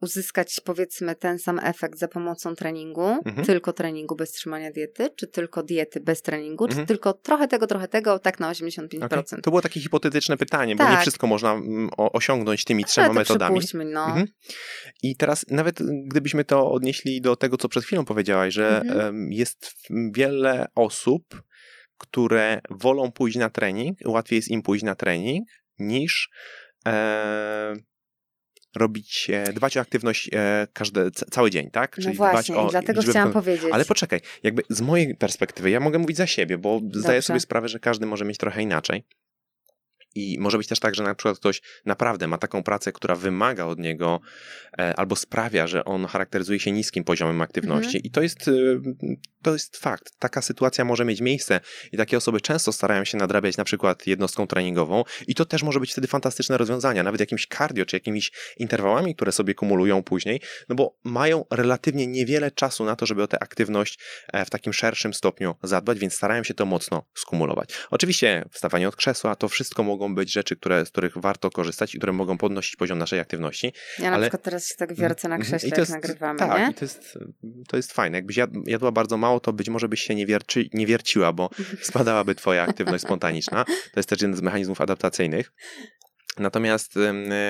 [0.00, 3.46] uzyskać powiedzmy ten sam efekt za pomocą treningu, mhm.
[3.46, 6.82] tylko treningu bez trzymania diety, czy tylko diety bez treningu, mhm.
[6.82, 9.04] czy tylko trochę tego, trochę tego, tak na 85%.
[9.04, 9.24] Okay.
[9.42, 10.86] To było takie hipotetyczne pytanie, tak.
[10.86, 11.02] bo nie tak.
[11.02, 13.60] wszystko można mm, osiągnąć tymi trzema metodami.
[13.74, 14.06] No.
[14.06, 14.26] Mhm.
[15.02, 19.32] I teraz nawet gdybyśmy to odnieśli do tego, co przed chwilą powiedziałaś, że mhm.
[19.32, 19.74] jest
[20.14, 21.42] wiele osób,
[21.98, 26.30] które wolą pójść na trening, łatwiej jest im pójść na trening, niż
[26.86, 27.74] e,
[28.76, 31.94] robić, e, dbać o aktywność e, każdy, cały dzień, tak?
[31.94, 33.70] Czyli no właśnie, dbać o dlatego chciałam powiedzieć.
[33.72, 37.00] Ale poczekaj, jakby z mojej perspektywy, ja mogę mówić za siebie, bo Dobrze.
[37.00, 39.04] zdaję sobie sprawę, że każdy może mieć trochę inaczej.
[40.14, 43.64] I może być też tak, że na przykład ktoś naprawdę ma taką pracę, która wymaga
[43.64, 44.20] od niego
[44.78, 47.96] e, albo sprawia, że on charakteryzuje się niskim poziomem aktywności.
[47.96, 48.04] Mhm.
[48.04, 48.52] I to jest, e,
[49.42, 50.12] to jest fakt.
[50.18, 51.60] Taka sytuacja może mieć miejsce
[51.92, 55.80] i takie osoby często starają się nadrabiać na przykład jednostką treningową i to też może
[55.80, 60.74] być wtedy fantastyczne rozwiązania, nawet jakimś cardio czy jakimiś interwałami, które sobie kumulują później, no
[60.74, 63.98] bo mają relatywnie niewiele czasu na to, żeby o tę aktywność
[64.32, 67.70] e, w takim szerszym stopniu zadbać, więc starają się to mocno skumulować.
[67.90, 71.98] Oczywiście wstawanie od krzesła, to wszystko mogą być rzeczy, które, z których warto korzystać i
[71.98, 73.72] które mogą podnosić poziom naszej aktywności.
[73.98, 74.26] Ja na ale...
[74.26, 75.58] przykład teraz się tak wiercę na mhm.
[75.58, 76.70] krześle, jak nagrywamy, tak, nie?
[76.70, 77.18] i to jest,
[77.68, 78.18] to jest fajne.
[78.18, 81.50] Jakbyś jadła bardzo mało, to być może byś się nie, wierci, nie wierciła, bo
[81.82, 83.64] spadałaby twoja aktywność spontaniczna.
[83.64, 85.52] To jest też jeden z mechanizmów adaptacyjnych.
[86.38, 86.94] Natomiast,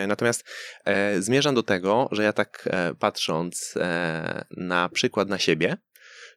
[0.07, 0.45] natomiast
[0.85, 5.77] e, zmierzam do tego, że ja tak e, patrząc e, na przykład na siebie,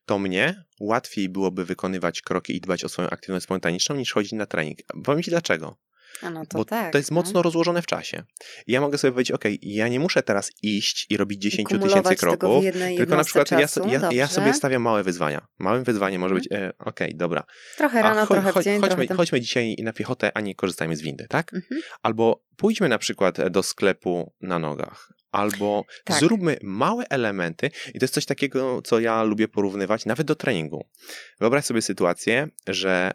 [0.06, 4.45] to mnie łatwiej byłoby wykonywać kroki i dbać o swoją aktywność spontaniczną niż chodzić na
[4.45, 4.80] trening.
[5.04, 5.78] Powiem Ci dlaczego.
[6.24, 7.15] No to bo tak, to jest no.
[7.15, 8.24] mocno rozłożone w czasie.
[8.67, 12.15] I ja mogę sobie powiedzieć, ok, ja nie muszę teraz iść i robić 10 tysięcy
[12.15, 12.65] kroków,
[12.97, 15.47] tylko na przykład ja, ja, ja, sobie stawiam małe wyzwania.
[15.60, 16.69] Małym wyzwaniem może być, mhm.
[16.69, 17.43] e, ok, dobra.
[17.78, 18.82] Trochę rano, cho, trochę w dzień.
[18.82, 21.54] Chodźmy, trochę chodźmy dzisiaj na piechotę, a nie korzystajmy z windy, tak?
[21.54, 21.82] Mhm.
[22.02, 25.13] Albo pójdźmy na przykład do sklepu na nogach.
[25.32, 26.19] Albo tak.
[26.19, 30.88] zróbmy małe elementy, i to jest coś takiego, co ja lubię porównywać nawet do treningu.
[31.39, 33.12] Wyobraź sobie sytuację, że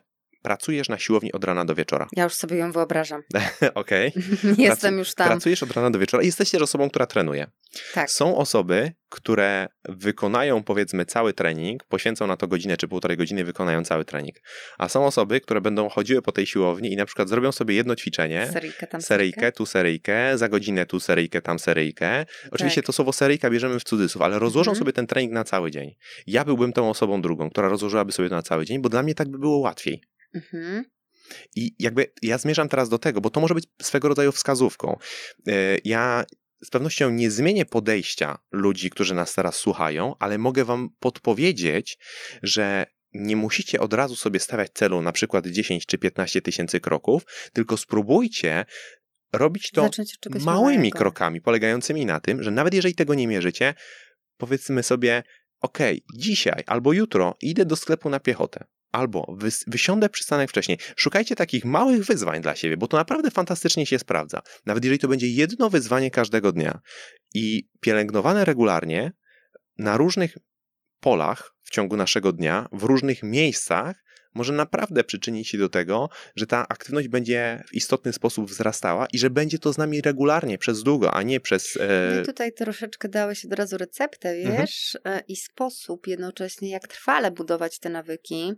[0.47, 2.09] pracujesz na siłowni od rana do wieczora.
[2.13, 3.23] Ja już sobie ją wyobrażam.
[3.75, 4.13] Okej.
[4.59, 5.29] Jestem już tam.
[5.29, 7.47] Pracujesz od rana do wieczora i jesteś też osobą, która trenuje.
[7.95, 8.11] Tak.
[8.11, 13.85] Są osoby, które wykonają powiedzmy cały trening, poświęcą na to godzinę czy półtorej godziny, wykonają
[13.85, 14.37] cały trening.
[14.79, 17.97] A są osoby, które będą chodziły po tej siłowni i na przykład zrobią sobie jedno
[17.97, 18.49] ćwiczenie.
[18.53, 19.53] Seryjkę, tam seryjkę.
[19.53, 22.27] tu seryjkę, za godzinę tu seryjkę, tam seryjkę.
[22.51, 22.87] Oczywiście tak.
[22.87, 24.79] to słowo seryjka bierzemy w cudzysłów, ale rozłożą mhm.
[24.79, 25.95] sobie ten trening na cały dzień.
[26.27, 29.15] Ja byłbym tą osobą drugą, która rozłożyłaby sobie to na cały dzień, bo dla mnie
[29.15, 30.03] tak by było łatwiej.
[30.37, 30.85] Mhm.
[31.57, 34.99] I jakby ja zmierzam teraz do tego, bo to może być swego rodzaju wskazówką.
[35.49, 35.53] E,
[35.85, 36.25] ja
[36.65, 41.99] z pewnością nie zmienię podejścia ludzi, którzy nas teraz słuchają, ale mogę wam podpowiedzieć,
[42.43, 47.23] że nie musicie od razu sobie stawiać celu na przykład 10 czy 15 tysięcy kroków,
[47.53, 48.65] tylko spróbujcie
[49.33, 49.91] robić to
[50.45, 50.99] małymi małego.
[50.99, 53.75] krokami, polegającymi na tym, że nawet jeżeli tego nie mierzycie,
[54.37, 55.23] powiedzmy sobie,
[55.61, 55.79] ok,
[56.15, 60.79] dzisiaj albo jutro idę do sklepu na piechotę albo wys wysiądę przystanek wcześniej.
[60.97, 64.43] Szukajcie takich małych wyzwań dla siebie, bo to naprawdę fantastycznie się sprawdza.
[64.67, 66.81] Nawet jeżeli to będzie jedno wyzwanie każdego dnia
[67.35, 69.13] i pielęgnowane regularnie
[69.79, 70.39] na różnych
[71.01, 74.05] polach w ciągu naszego dnia, w różnych miejscach,
[74.37, 79.19] może naprawdę przyczynić się do tego, że ta aktywność będzie w istotny sposób wzrastała i
[79.19, 81.77] że będzie to z nami regularnie, przez długo, a nie przez.
[81.77, 82.17] E...
[82.17, 84.57] No tutaj troszeczkę dałeś od razu receptę, mhm.
[84.57, 85.27] wiesz, mhm.
[85.29, 88.53] i sposób jednocześnie, jak trwale budować te nawyki.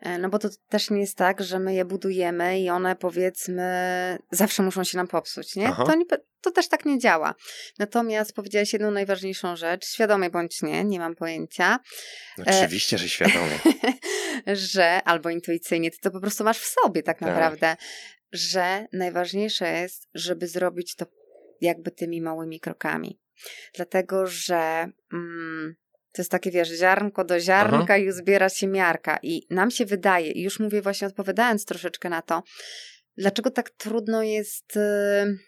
[0.00, 3.62] E, no bo to też nie jest tak, że my je budujemy i one powiedzmy
[4.30, 5.72] zawsze muszą się nam popsuć, nie?
[5.86, 6.04] To, nie,
[6.42, 7.34] to też tak nie działa.
[7.78, 11.78] Natomiast powiedziałaś jedną najważniejszą rzecz, świadomie bądź nie, nie mam pojęcia.
[12.46, 13.58] Oczywiście, że świadomie.
[14.46, 17.76] że albo intuicyjnie, ty to po prostu masz w sobie tak, tak naprawdę,
[18.32, 21.06] że najważniejsze jest, żeby zrobić to
[21.60, 23.20] jakby tymi małymi krokami.
[23.74, 25.74] Dlatego, że mm,
[26.12, 27.96] to jest takie, wiesz, ziarnko do ziarnka Aha.
[27.96, 29.18] i uzbiera się miarka.
[29.22, 32.42] I nam się wydaje, i już mówię właśnie odpowiadając troszeczkę na to,
[33.16, 34.76] dlaczego tak trudno jest...
[34.76, 35.38] Yy,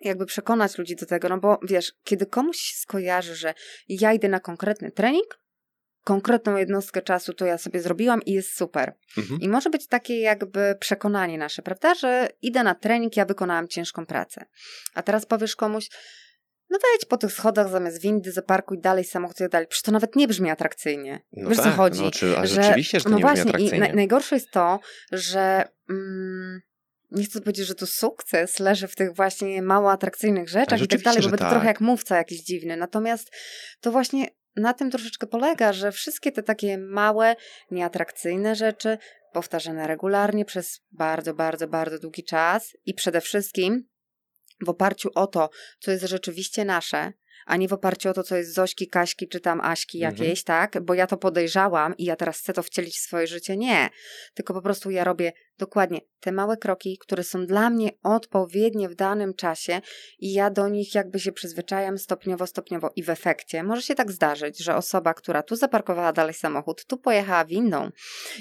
[0.00, 3.54] jakby przekonać ludzi do tego, no bo wiesz, kiedy komuś się skojarzy, że
[3.88, 5.38] ja idę na konkretny trening,
[6.04, 8.94] konkretną jednostkę czasu to ja sobie zrobiłam i jest super.
[9.18, 9.40] Mhm.
[9.40, 14.06] I może być takie jakby przekonanie nasze, prawda, że idę na trening, ja wykonałam ciężką
[14.06, 14.44] pracę.
[14.94, 15.88] A teraz powiesz komuś,
[16.70, 19.66] no wejdź po tych schodach zamiast windy, zaparkuj dalej samochód i dalej.
[19.66, 21.20] Przecież to nawet nie brzmi atrakcyjnie.
[21.32, 22.02] No Wiesz tak, co chodzi?
[22.02, 23.86] No, czy, a że, rzeczywiście, że to no nie właśnie, brzmi atrakcyjnie.
[23.86, 24.80] I na, najgorsze jest to,
[25.12, 25.64] że...
[25.90, 26.60] Mm,
[27.10, 31.02] nie chcę powiedzieć, że tu sukces leży w tych właśnie mało atrakcyjnych rzeczach i tak
[31.02, 31.50] dalej, bo to tak.
[31.50, 32.76] trochę jak mówca jakiś dziwny.
[32.76, 33.30] Natomiast
[33.80, 37.36] to właśnie na tym troszeczkę polega, że wszystkie te takie małe,
[37.70, 38.98] nieatrakcyjne rzeczy,
[39.32, 43.88] powtarzane regularnie przez bardzo, bardzo, bardzo długi czas i przede wszystkim
[44.64, 47.12] w oparciu o to, co jest rzeczywiście nasze,
[47.46, 50.12] a nie w oparciu o to, co jest Zośki, Kaśki czy tam Aśki mhm.
[50.12, 50.70] jakieś, mhm.
[50.70, 50.82] tak?
[50.84, 53.56] Bo ja to podejrzałam i ja teraz chcę to wcielić w swoje życie.
[53.56, 53.90] Nie.
[54.34, 58.94] Tylko po prostu ja robię dokładnie te małe kroki, które są dla mnie odpowiednie w
[58.94, 59.80] danym czasie
[60.18, 64.12] i ja do nich jakby się przyzwyczajam stopniowo, stopniowo i w efekcie może się tak
[64.12, 67.90] zdarzyć, że osoba, która tu zaparkowała dalej samochód, tu pojechała windą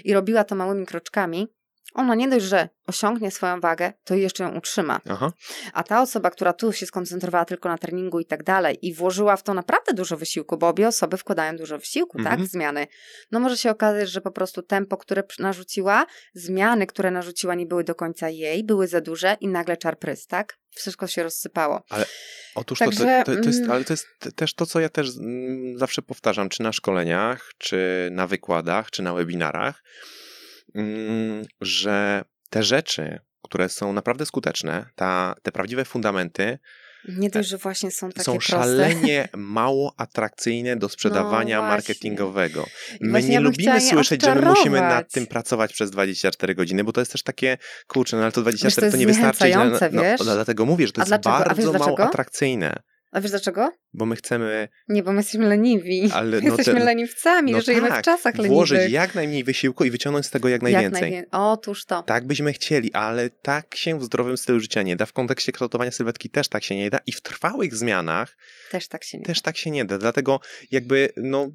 [0.04, 1.48] i robiła to małymi kroczkami,
[1.94, 5.00] ona nie dość, że osiągnie swoją wagę, to jeszcze ją utrzyma.
[5.10, 5.32] Aha.
[5.74, 9.38] A ta osoba, która tu się skoncentrowała tylko na treningu i tak dalej i włożyła
[9.38, 12.42] w to naprawdę dużo wysiłku, bo obie osoby wkładają dużo wysiłku, tak, mhm.
[12.42, 12.88] tak, zmiany,
[13.32, 17.84] no może się okazać, że po prostu tempo, które narzuciła, zmiany, które narzuciła nie były
[17.84, 20.58] do końca jej, były za duże i nagle czarprys, tak?
[20.76, 21.84] Wszystko się rozsypało.
[21.90, 22.06] Ale
[22.56, 23.72] otóż Także, to, to, to, jest, mm.
[23.72, 28.10] ale to jest też to, co ja też mm, zawsze powtarzam, czy na szkoleniach, czy
[28.12, 29.84] na wykładach, czy na webinarach,
[31.62, 36.60] że te rzeczy, które są naprawdę skuteczne, ta, te prawdziwe fundamenty,
[37.08, 42.66] nie dość, że właśnie są takie Są szalenie mało atrakcyjne do sprzedawania no marketingowego.
[43.02, 46.92] My nie ja lubimy słyszeć, że my musimy nad tym pracować przez 24 godziny, bo
[46.92, 47.58] to jest też takie,
[47.88, 49.50] kurczę, no ale to 24 wiesz, to, to nie wystarczy.
[49.92, 51.38] No, no, dlatego mówię, że to jest dlaczego?
[51.38, 52.84] bardzo mało atrakcyjne.
[53.14, 53.72] A wiesz dlaczego?
[53.94, 54.68] Bo my chcemy.
[54.88, 56.10] Nie, bo my jesteśmy leniwi.
[56.14, 56.86] Ale no jesteśmy te...
[56.86, 58.56] leniwcami, no żyjemy tak, w czasach leniwych.
[58.56, 61.14] Włożyć jak najmniej wysiłku i wyciągnąć z tego jak najwięcej.
[61.14, 62.04] Jak Otóż to.
[62.04, 65.06] Tak byśmy chcieli, ale tak się w zdrowym stylu życia nie da.
[65.06, 67.00] W kontekście kształtowania sylwetki też tak się nie da.
[67.06, 68.38] I w trwałych zmianach
[68.72, 69.46] też tak się nie też da.
[69.46, 69.98] tak się nie da.
[69.98, 70.40] Dlatego
[70.72, 71.50] jakby, no,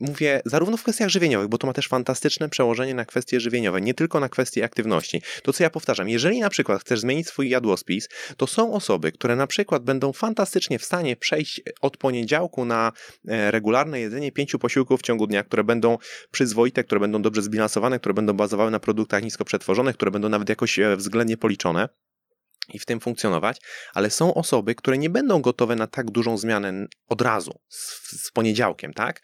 [0.00, 3.94] mówię zarówno w kwestiach żywieniowych, bo to ma też fantastyczne przełożenie na kwestie żywieniowe, nie
[3.94, 5.22] tylko na kwestie aktywności.
[5.42, 9.36] To co ja powtarzam, jeżeli na przykład chcesz zmienić swój jadłospis, to są osoby, które
[9.36, 12.92] na przykład będą fantastycznie w stanie przejść od poniedziałku na
[13.28, 15.98] e, regularne jedzenie pięciu posiłków w ciągu dnia, które będą
[16.30, 20.48] przyzwoite, które będą dobrze zbilansowane, które będą bazowały na produktach nisko przetworzonych, które będą nawet
[20.48, 21.88] jakoś e, względnie policzone
[22.72, 23.60] i w tym funkcjonować,
[23.94, 28.30] ale są osoby, które nie będą gotowe na tak dużą zmianę od razu, z, z,
[28.30, 29.20] poniedziałkiem, tak?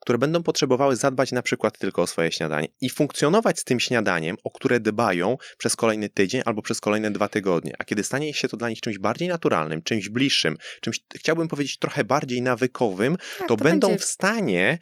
[0.00, 4.36] Które będą potrzebowały zadbać na przykład tylko o swoje śniadanie i funkcjonować z tym śniadaniem,
[4.44, 7.74] o które dbają przez kolejny tydzień albo przez kolejne dwa tygodnie.
[7.78, 11.78] A kiedy stanie się to dla nich czymś bardziej naturalnym, czymś bliższym, czymś, chciałbym powiedzieć,
[11.78, 14.04] trochę bardziej nawykowym, tak, to, to, będą będzie...
[14.04, 14.78] w stanie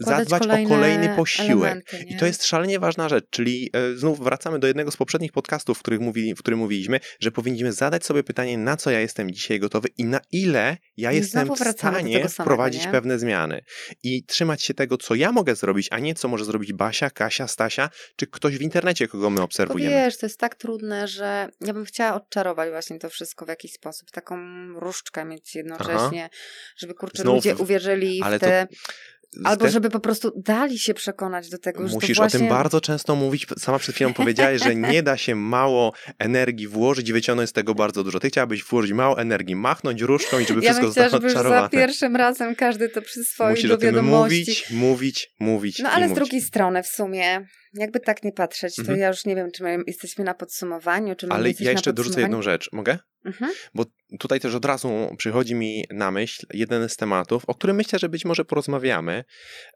[0.00, 1.92] zadbać o kolejny posiłek.
[2.06, 5.78] I to jest szalenie ważna rzecz, czyli e, znów wracamy do jednego z poprzednich podcastów,
[5.78, 9.30] w, których mówili, w którym mówiliśmy, że powinniśmy zadać sobie pytanie, na co ja jestem
[9.30, 13.60] dzisiaj gotowy i na ile ja I jestem w stanie wprowadzić samego, pewne zmiany.
[14.02, 17.48] I trzymać się tego, co ja mogę zrobić, a nie co może zrobić Basia, Kasia,
[17.48, 19.90] Stasia, czy ktoś w internecie, kogo my obserwujemy.
[19.90, 23.48] Tylko wiesz, to jest tak trudne, że ja bym chciała odczarować właśnie to wszystko w
[23.48, 24.36] jakiś sposób, taką
[24.74, 26.28] różdżkę mieć jednocześnie, Aha.
[26.76, 28.66] żeby kurczę Znów, ludzie uwierzyli w te...
[28.70, 28.76] To
[29.44, 32.38] Albo żeby po prostu dali się przekonać do tego, że Musisz to właśnie...
[32.38, 33.46] o tym bardzo często mówić.
[33.58, 37.74] Sama przed chwilą powiedziałaś, że nie da się mało energii włożyć i wyciągnąć z tego
[37.74, 38.20] bardzo dużo.
[38.20, 41.62] Ty chciałabyś włożyć mało energii, machnąć różką i żeby ja wszystko zostało odczarowane.
[41.62, 44.36] za pierwszym razem każdy to przyswoił Musisz do o tym wiadomości.
[44.36, 48.82] mówić, mówić, mówić No ale z drugiej strony w sumie jakby tak nie patrzeć, to
[48.82, 48.98] mhm.
[48.98, 52.20] ja już nie wiem, czy my jesteśmy na podsumowaniu, czy my Ale ja jeszcze dorzucę
[52.20, 52.68] jedną rzecz.
[52.72, 52.98] Mogę?
[53.24, 53.52] Mhm.
[53.74, 53.84] Bo
[54.18, 58.08] tutaj też od razu przychodzi mi na myśl jeden z tematów, o którym myślę, że
[58.08, 59.24] być może porozmawiamy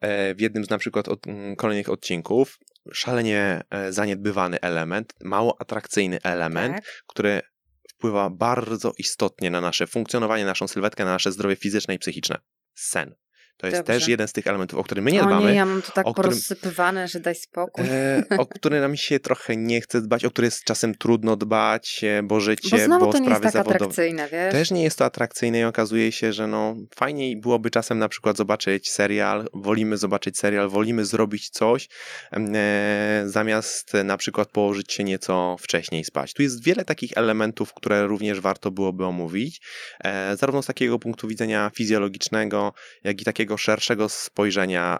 [0.01, 2.59] e, w jednym z na przykład od, mm, kolejnych odcinków.
[2.93, 6.85] Szalenie e, zaniedbywany element, mało atrakcyjny element, tak.
[7.07, 7.41] który
[7.89, 12.39] wpływa bardzo istotnie na nasze funkcjonowanie, naszą sylwetkę, na nasze zdrowie fizyczne i psychiczne.
[12.75, 13.15] Sen.
[13.57, 13.93] To jest Dobrze.
[13.93, 15.37] też jeden z tych elementów, o którym my nie dbamy.
[15.37, 17.85] O nie, ja mam to tak porozsypywane, że daj spokój.
[17.89, 22.05] E, o które nam się trochę nie chce dbać, o które jest czasem trudno dbać,
[22.05, 23.77] e, bo życie, bo, znowu bo to sprawy nie jest tak zawodowe.
[23.77, 24.53] atrakcyjne, wiesz?
[24.53, 28.37] Też nie jest to atrakcyjne i okazuje się, że no fajniej byłoby czasem na przykład
[28.37, 31.89] zobaczyć serial, wolimy zobaczyć serial, wolimy zrobić coś,
[32.33, 36.35] e, zamiast na przykład położyć się nieco wcześniej spać.
[36.35, 39.61] Tu jest wiele takich elementów, które również warto byłoby omówić,
[40.05, 42.73] e, zarówno z takiego punktu widzenia fizjologicznego,
[43.05, 44.99] jak i takiego szerszego spojrzenia,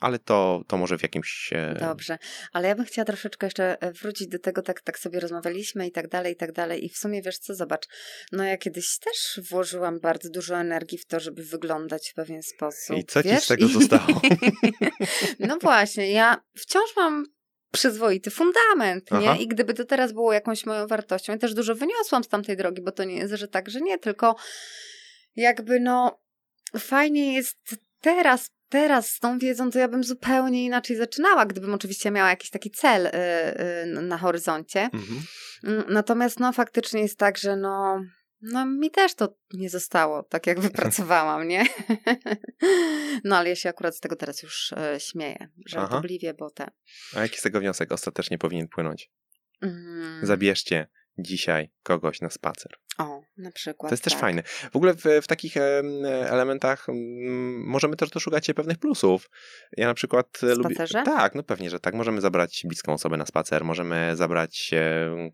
[0.00, 1.50] ale to, to może w jakimś...
[1.52, 2.18] E, Dobrze,
[2.52, 5.92] ale ja bym chciała troszeczkę jeszcze e, wrócić do tego, tak, tak sobie rozmawialiśmy i
[5.92, 6.84] tak dalej, i tak dalej.
[6.84, 7.88] I w sumie wiesz co, zobacz,
[8.32, 12.96] no ja kiedyś też włożyłam bardzo dużo energii w to, żeby wyglądać w pewien sposób.
[12.96, 13.38] I co wiesz?
[13.38, 14.20] ci z tego zostało?
[15.48, 17.26] no właśnie, ja wciąż mam
[17.72, 19.20] przyzwoity fundament, Aha.
[19.20, 19.42] nie?
[19.42, 22.82] I gdyby to teraz było jakąś moją wartością, ja też dużo wyniosłam z tamtej drogi,
[22.82, 24.36] bo to nie jest, że tak, że nie, tylko
[25.36, 26.20] jakby no
[26.78, 27.58] fajnie jest
[28.00, 32.50] teraz, teraz z tą wiedzą, to ja bym zupełnie inaczej zaczynała, gdybym oczywiście miała jakiś
[32.50, 34.90] taki cel y, y, na horyzoncie.
[34.92, 35.20] Mhm.
[35.88, 38.00] Natomiast no faktycznie jest tak, że no,
[38.40, 41.66] no mi też to nie zostało tak, jak wypracowałam, nie?
[43.24, 46.70] no ale ja się akurat z tego teraz już y, śmieję, żartobliwie, bo te...
[47.16, 49.10] A jaki z tego wniosek ostatecznie powinien płynąć?
[49.62, 50.26] Mm.
[50.26, 50.86] Zabierzcie
[51.18, 52.72] dzisiaj kogoś na spacer.
[53.00, 53.90] O, Na przykład.
[53.90, 54.12] To jest tak.
[54.12, 54.42] też fajne.
[54.72, 55.56] W ogóle w, w takich
[56.26, 56.86] elementach
[57.64, 59.30] możemy też doszukać się pewnych plusów.
[59.76, 60.76] Ja na przykład lubię.
[61.04, 61.94] Tak, no pewnie, że tak.
[61.94, 64.70] Możemy zabrać bliską osobę na spacer, możemy zabrać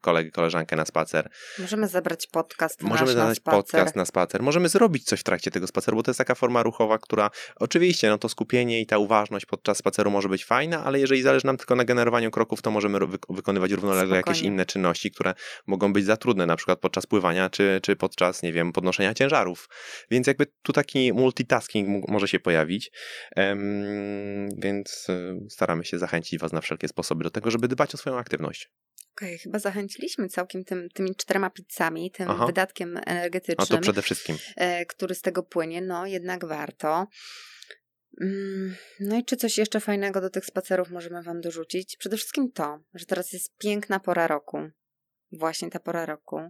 [0.01, 1.31] kolegę, koleżankę na spacer.
[1.59, 4.43] Możemy zabrać podcast Możemy zabrać podcast na spacer.
[4.43, 8.09] Możemy zrobić coś w trakcie tego spaceru, bo to jest taka forma ruchowa, która oczywiście,
[8.09, 11.57] no to skupienie i ta uważność podczas spaceru może być fajna, ale jeżeli zależy nam
[11.57, 14.23] tylko na generowaniu kroków, to możemy wy wykonywać równolegle Spokojnie.
[14.27, 15.35] jakieś inne czynności, które
[15.67, 19.69] mogą być za trudne, na przykład podczas pływania, czy, czy podczas, nie wiem, podnoszenia ciężarów.
[20.11, 22.91] Więc jakby tu taki multitasking może się pojawić,
[23.37, 27.99] um, więc e, staramy się zachęcić Was na wszelkie sposoby do tego, żeby dbać o
[27.99, 28.71] swoją aktywność.
[29.17, 32.47] Okej, okay, chyba zachęciliśmy całkiem tym, tymi czterema pizzami, tym Aha.
[32.47, 33.67] wydatkiem energetycznym.
[33.67, 34.37] To przede wszystkim.
[34.57, 37.07] E, który z tego płynie, no jednak warto.
[38.21, 41.97] Mm, no i czy coś jeszcze fajnego do tych spacerów możemy Wam dorzucić?
[41.97, 44.59] Przede wszystkim to, że teraz jest piękna pora roku.
[45.33, 46.41] Właśnie ta pora roku,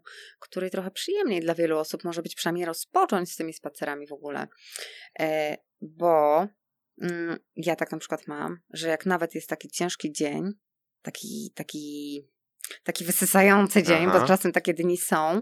[0.40, 4.46] której trochę przyjemniej dla wielu osób może być przynajmniej rozpocząć z tymi spacerami w ogóle.
[5.18, 6.46] E, bo
[7.02, 10.52] mm, ja tak na przykład mam, że jak nawet jest taki ciężki dzień,
[11.02, 12.22] taki, taki,
[12.84, 14.20] taki wysysający dzień, Aha.
[14.20, 15.40] bo czasem takie dni są,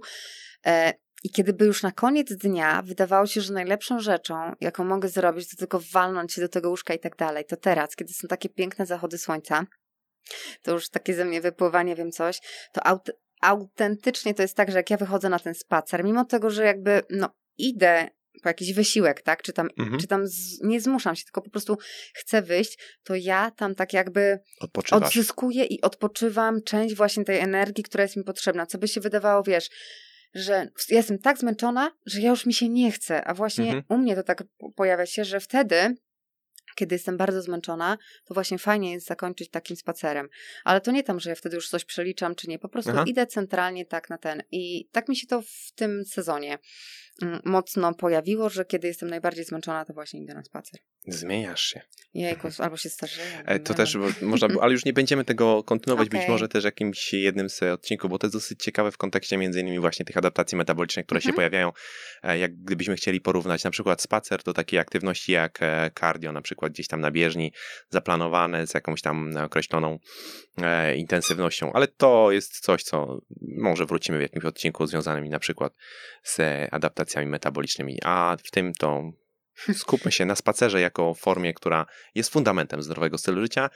[0.66, 0.94] e,
[1.24, 5.50] i kiedy by już na koniec dnia wydawało się, że najlepszą rzeczą, jaką mogę zrobić,
[5.50, 8.48] to tylko walnąć się do tego łóżka i tak dalej, to teraz, kiedy są takie
[8.48, 9.66] piękne zachody słońca,
[10.62, 12.40] to już takie ze mnie wypływanie, wiem coś,
[12.72, 13.10] to aut
[13.44, 17.02] autentycznie to jest tak, że jak ja wychodzę na ten spacer, mimo tego, że jakby
[17.10, 17.28] no
[17.58, 18.08] idę
[18.42, 19.42] po jakiś wysiłek, tak?
[19.42, 20.00] Czy tam, mhm.
[20.00, 21.78] czy tam z, nie zmuszam się, tylko po prostu
[22.14, 24.38] chcę wyjść, to ja tam tak jakby
[24.90, 28.66] odzyskuję i odpoczywam część właśnie tej energii, która jest mi potrzebna.
[28.66, 29.70] Co by się wydawało, wiesz,
[30.34, 33.84] że jestem tak zmęczona, że ja już mi się nie chce, a właśnie mhm.
[33.88, 34.44] u mnie to tak
[34.76, 35.94] pojawia się, że wtedy
[36.74, 40.28] kiedy jestem bardzo zmęczona, to właśnie fajnie jest zakończyć takim spacerem.
[40.64, 42.58] Ale to nie tam, że ja wtedy już coś przeliczam, czy nie.
[42.58, 43.04] Po prostu Aha.
[43.06, 44.42] idę centralnie tak na ten.
[44.52, 46.58] I tak mi się to w tym sezonie
[47.44, 50.80] mocno pojawiło, że kiedy jestem najbardziej zmęczona, to właśnie idę na spacer.
[51.08, 51.80] Zmieniasz się.
[52.14, 53.42] Jejku, albo się starzeję.
[53.46, 56.20] E, to też można, ale już nie będziemy tego kontynuować, okay.
[56.20, 59.60] być może też jakimś jednym z odcinków, bo to jest dosyć ciekawe w kontekście między
[59.60, 61.36] innymi właśnie tych adaptacji metabolicznych, które się mhm.
[61.36, 61.72] pojawiają.
[62.22, 66.42] E, jak gdybyśmy chcieli porównać na przykład spacer do takiej aktywności jak e, cardio, na
[66.42, 67.52] przykład gdzieś tam na bieżni,
[67.90, 69.98] zaplanowane z jakąś tam określoną
[70.96, 75.74] intensywnością, ale to jest coś, co może wrócimy w jakimś odcinku związanym na przykład
[76.22, 76.38] z
[77.04, 79.02] adaptacjami metabolicznymi, a w tym to
[79.74, 83.70] Skupmy się na spacerze jako formie, która jest fundamentem zdrowego stylu życia,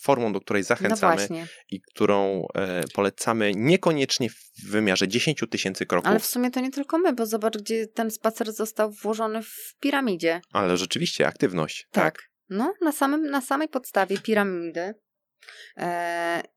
[0.00, 1.36] formą, do której zachęcamy no
[1.70, 6.10] i którą e, polecamy niekoniecznie w wymiarze 10 tysięcy kroków.
[6.10, 9.74] Ale w sumie to nie tylko my, bo zobacz, gdzie ten spacer został włożony w
[9.80, 10.40] piramidzie.
[10.52, 11.86] Ale rzeczywiście, aktywność.
[11.90, 12.04] Tak.
[12.04, 12.30] tak.
[12.48, 14.94] No, na, samym, na samej podstawie piramidy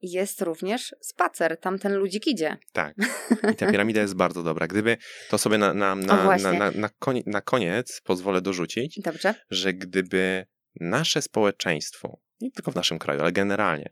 [0.01, 1.59] jest również spacer.
[1.59, 2.57] Tam ten ludzik idzie.
[2.73, 2.95] Tak.
[3.53, 4.67] I ta piramida jest bardzo dobra.
[4.67, 4.97] Gdyby
[5.29, 9.33] to sobie na, na, na, na, na, na, koniec, na koniec pozwolę dorzucić, Dobrze.
[9.49, 10.45] że gdyby
[10.79, 13.89] nasze społeczeństwo, nie tylko w naszym kraju, ale generalnie,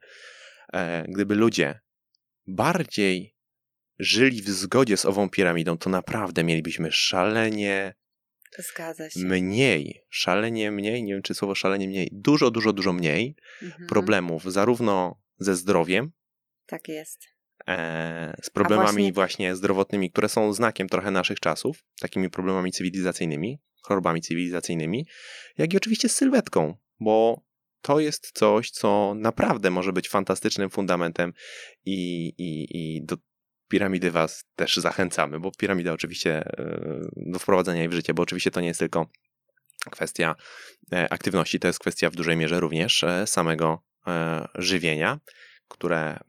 [0.74, 1.80] e, gdyby ludzie
[2.48, 3.36] bardziej
[4.00, 7.94] żyli w zgodzie z ową piramidą, to naprawdę mielibyśmy szalenie
[8.58, 9.20] Zgadza się.
[9.20, 13.88] mniej, szalenie mniej, nie wiem czy słowo szalenie mniej, dużo, dużo, dużo mniej mhm.
[13.88, 16.12] problemów, zarówno ze zdrowiem.
[16.66, 17.20] Tak jest.
[17.68, 19.14] E, z problemami właśnie...
[19.14, 25.08] właśnie zdrowotnymi, które są znakiem trochę naszych czasów, takimi problemami cywilizacyjnymi, chorobami cywilizacyjnymi,
[25.58, 27.46] jak i oczywiście z sylwetką, bo
[27.82, 31.34] to jest coś, co naprawdę może być fantastycznym fundamentem
[31.86, 33.18] i, i, i do
[33.72, 38.52] piramidy was też zachęcamy, bo piramida oczywiście e, do wprowadzenia jej w życie, bo oczywiście
[38.52, 39.08] to nie jest tylko
[39.92, 40.36] kwestia
[40.94, 43.84] e, aktywności, to jest kwestia w dużej mierze również e, samego
[44.56, 45.20] żywienia,
[45.68, 46.20] które,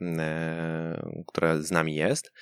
[1.26, 2.32] które z nami jest.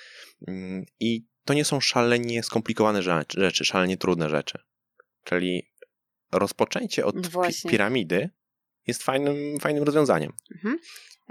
[0.99, 4.57] I to nie są szalenie skomplikowane rzeczy, szalenie trudne rzeczy.
[5.23, 5.71] Czyli
[6.31, 7.71] rozpoczęcie od Właśnie.
[7.71, 8.29] piramidy
[8.87, 10.33] jest fajnym, fajnym rozwiązaniem.
[10.55, 10.79] Mhm.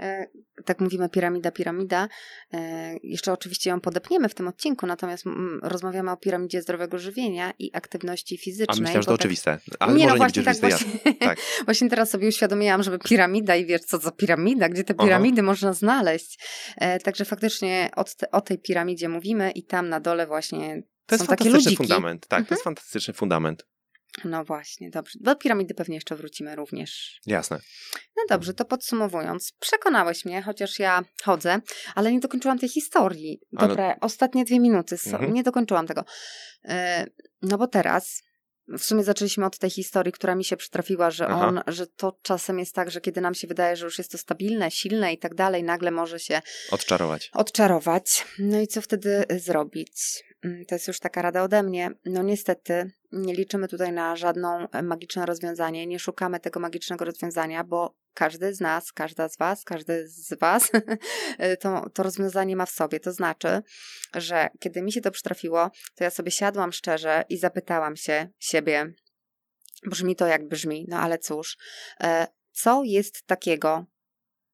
[0.01, 0.27] E,
[0.65, 2.07] tak mówimy piramida, piramida.
[2.53, 5.23] E, jeszcze oczywiście ją podepniemy w tym odcinku, natomiast
[5.61, 8.77] rozmawiamy o piramidzie zdrowego żywienia i aktywności fizycznej.
[8.79, 9.19] A myślę, że to tak...
[9.19, 9.57] oczywiste.
[9.79, 11.39] Ale nie, no właśnie, tak, właśnie, tak.
[11.65, 15.45] właśnie teraz sobie uświadomiłam, żeby piramida i wiesz, co za piramida, gdzie te piramidy Aha.
[15.45, 16.39] można znaleźć.
[16.77, 21.27] E, także faktycznie te, o tej piramidzie mówimy i tam na dole właśnie to jest
[21.27, 22.27] fantastyczny fundament.
[22.27, 22.47] Tak, mhm.
[22.47, 22.75] to jest mhm.
[22.75, 23.65] fantastyczny fundament.
[24.25, 25.19] No właśnie, dobrze.
[25.21, 27.19] Do piramidy pewnie jeszcze wrócimy również.
[27.25, 27.59] Jasne.
[28.17, 31.59] No dobrze, to podsumowując, przekonałeś mnie, chociaż ja chodzę,
[31.95, 33.41] ale nie dokończyłam tej historii.
[33.51, 33.97] Dobra, ale...
[34.01, 35.33] ostatnie dwie minuty, so, mhm.
[35.33, 36.05] nie dokończyłam tego.
[36.65, 37.05] E,
[37.41, 38.23] no bo teraz
[38.67, 41.47] w sumie zaczęliśmy od tej historii, która mi się przytrafiła, że Aha.
[41.47, 44.17] on, że to czasem jest tak, że kiedy nam się wydaje, że już jest to
[44.17, 46.41] stabilne, silne i tak dalej, nagle może się
[46.71, 47.29] odczarować.
[47.33, 48.25] Odczarować.
[48.39, 50.23] No i co wtedy zrobić?
[50.43, 54.67] Mm, to jest już taka rada ode mnie, no niestety nie liczymy tutaj na żadną
[54.69, 59.63] e, magiczne rozwiązanie, nie szukamy tego magicznego rozwiązania, bo każdy z nas, każda z Was,
[59.63, 60.71] każdy z Was
[61.37, 62.99] e, to, to rozwiązanie ma w sobie.
[62.99, 63.61] To znaczy,
[64.15, 68.93] że kiedy mi się to przytrafiło, to ja sobie siadłam szczerze i zapytałam się siebie,
[69.85, 71.57] brzmi to jak brzmi, no ale cóż,
[72.03, 73.85] e, co jest takiego,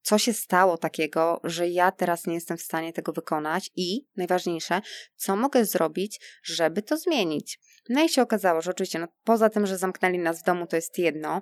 [0.08, 4.82] co się stało takiego, że ja teraz nie jestem w stanie tego wykonać i najważniejsze,
[5.16, 7.60] co mogę zrobić, żeby to zmienić.
[7.89, 10.76] No i się okazało, że oczywiście, no, poza tym, że zamknęli nas w domu, to
[10.76, 11.41] jest jedno,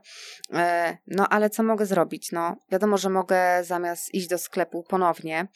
[0.54, 2.32] e, no ale co mogę zrobić?
[2.32, 5.48] No, wiadomo, że mogę zamiast iść do sklepu ponownie,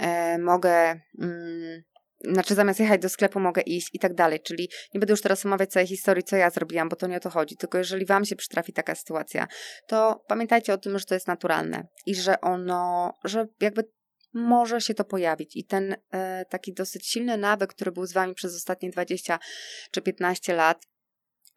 [0.00, 1.00] e, mogę.
[1.18, 1.82] Mm,
[2.24, 5.46] znaczy zamiast jechać do sklepu mogę iść i tak dalej, czyli nie będę już teraz
[5.46, 8.24] omawiać całej historii, co ja zrobiłam, bo to nie o to chodzi, tylko jeżeli wam
[8.24, 9.46] się przytrafi taka sytuacja,
[9.86, 13.84] to pamiętajcie o tym, że to jest naturalne i że ono, że jakby
[14.32, 18.34] może się to pojawić i ten e, taki dosyć silny nawyk, który był z wami
[18.34, 19.38] przez ostatnie 20
[19.90, 20.86] czy 15 lat,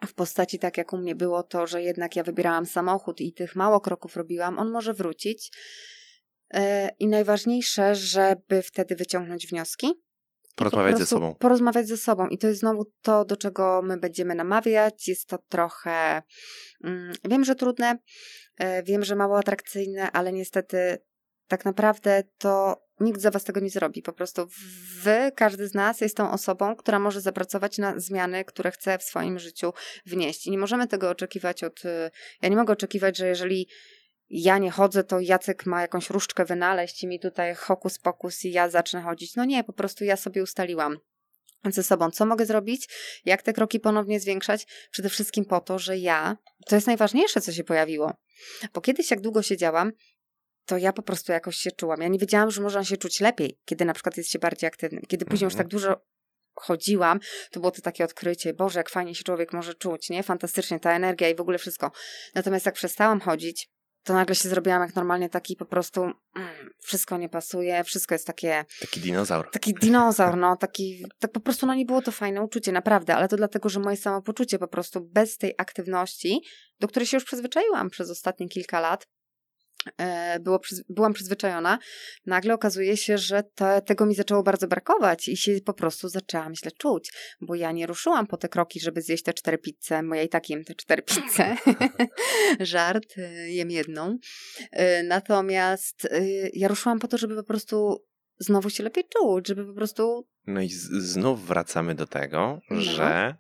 [0.08, 3.56] w postaci tak jak u mnie było to, że jednak ja wybierałam samochód i tych
[3.56, 5.52] mało kroków robiłam, on może wrócić.
[6.54, 9.94] E, I najważniejsze, żeby wtedy wyciągnąć wnioski,
[10.56, 11.36] Porozmawiać ze sobą.
[11.36, 12.28] Porozmawiać ze sobą.
[12.28, 15.08] I to jest znowu to, do czego my będziemy namawiać.
[15.08, 16.22] Jest to trochę,
[16.84, 17.98] mm, wiem, że trudne,
[18.58, 20.98] e, wiem, że mało atrakcyjne, ale niestety
[21.48, 24.02] tak naprawdę to nikt za was tego nie zrobi.
[24.02, 24.48] Po prostu
[25.02, 29.04] wy, każdy z nas jest tą osobą, która może zapracować na zmiany, które chce w
[29.04, 29.74] swoim życiu
[30.06, 30.48] wnieść.
[30.48, 31.84] I nie możemy tego oczekiwać od.
[32.42, 33.68] Ja nie mogę oczekiwać, że jeżeli
[34.32, 38.52] ja nie chodzę, to Jacek ma jakąś różdżkę wynaleźć i mi tutaj hokus pokus i
[38.52, 39.36] ja zacznę chodzić.
[39.36, 40.98] No nie, po prostu ja sobie ustaliłam
[41.66, 42.90] ze sobą, co mogę zrobić,
[43.26, 47.52] jak te kroki ponownie zwiększać, przede wszystkim po to, że ja, to jest najważniejsze, co
[47.52, 48.14] się pojawiło,
[48.74, 49.92] bo kiedyś jak długo siedziałam,
[50.66, 52.02] to ja po prostu jakoś się czułam.
[52.02, 55.04] Ja nie wiedziałam, że można się czuć lepiej, kiedy na przykład jest się bardziej aktywnym.
[55.08, 55.70] Kiedy później już mhm.
[55.70, 56.02] tak dużo
[56.54, 57.20] chodziłam,
[57.52, 60.24] to było to takie odkrycie, Boże, jak fajnie się człowiek może czuć, nie?
[60.24, 61.92] Fantastycznie, ta energia i w ogóle wszystko.
[62.36, 63.70] Natomiast jak przestałam chodzić,
[64.04, 66.16] to nagle się zrobiłam jak normalnie taki po prostu mm,
[66.80, 68.66] wszystko nie pasuje, wszystko jest takie...
[68.80, 69.52] Taki dinozaur.
[69.52, 73.28] Taki dinozaur, no, taki, tak po prostu no nie było to fajne uczucie, naprawdę, ale
[73.28, 76.42] to dlatego, że moje samopoczucie po prostu bez tej aktywności,
[76.80, 79.08] do której się już przyzwyczaiłam przez ostatnie kilka lat,
[80.40, 80.60] było,
[80.90, 81.80] byłam przyzwyczajona,
[82.26, 86.56] nagle okazuje się, że to, tego mi zaczęło bardzo brakować i się po prostu zaczęłam
[86.56, 87.12] źle czuć,
[87.42, 90.30] bo ja nie ruszyłam po te kroki, żeby zjeść te cztery pizze, bo ja i
[90.30, 91.56] tak jem te cztery pizze.
[92.60, 94.18] Żart, e, jem jedną.
[94.72, 96.08] E, natomiast
[96.54, 98.06] ja ruszyłam po to, żeby po prostu
[98.40, 100.28] znowu się lepiej czuć, żeby po prostu...
[100.48, 100.70] No i
[101.00, 102.82] znów wracamy do tego, no.
[102.82, 103.36] że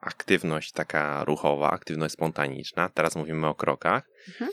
[0.00, 4.50] aktywność taka ruchowa, aktywność spontaniczna, teraz mówimy o krokach, mhm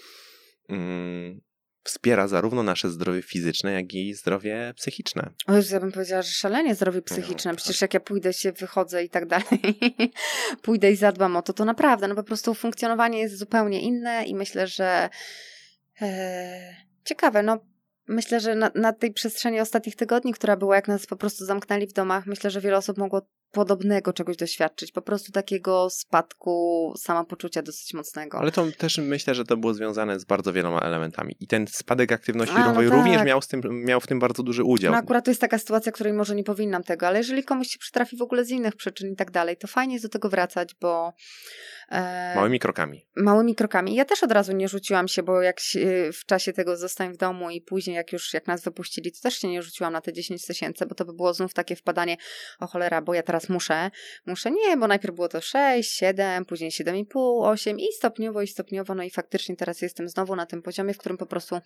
[0.72, 1.42] mm,
[1.84, 5.30] wspiera zarówno nasze zdrowie fizyczne, jak i zdrowie psychiczne.
[5.48, 7.52] O Jezu, ja bym powiedziała, że szalenie zdrowie psychiczne.
[7.52, 7.82] No, Przecież tak.
[7.82, 9.80] jak ja pójdę się, wychodzę i tak dalej,
[10.62, 14.36] pójdę i zadbam o to, to naprawdę, no po prostu funkcjonowanie jest zupełnie inne i
[14.36, 15.10] myślę, że
[16.02, 17.60] e, ciekawe, no
[18.08, 21.88] myślę, że na, na, tej przestrzeni ostatnich tygodni, która była, jak nas po prostu zamknęli
[21.88, 23.22] w domach, myślę, że wiele osób mogło
[23.52, 28.38] podobnego czegoś doświadczyć, po prostu takiego spadku samopoczucia dosyć mocnego.
[28.38, 31.36] Ale to też myślę, że to było związane z bardzo wieloma elementami.
[31.40, 32.90] I ten spadek aktywności A, no tak.
[32.90, 34.92] również miał, z tym, miał w tym bardzo duży udział.
[34.92, 37.80] No akurat to jest taka sytuacja, której może nie powinnam tego, ale jeżeli komuś się
[37.80, 40.76] przytrafi w ogóle z innych przyczyn i tak dalej, to fajnie jest do tego wracać,
[40.82, 41.14] bo
[42.36, 43.06] małymi krokami.
[43.16, 43.96] Małymi krokami.
[43.96, 45.62] Ja też od razu nie rzuciłam się, bo jak
[46.14, 49.40] w czasie tego zostań w domu i później jak już jak nas wypuścili, to też
[49.40, 52.18] się nie rzuciłam na te 10 tysięcy, bo to by było znów takie wpadanie,
[52.60, 53.92] o cholera, bo ja teraz muszę.
[54.26, 57.06] Muszę nie, bo najpierw było to 6, 7, później 7,5,
[57.44, 60.98] 8 i stopniowo i stopniowo, no i faktycznie teraz jestem znowu na tym poziomie, w
[60.98, 61.60] którym po prostu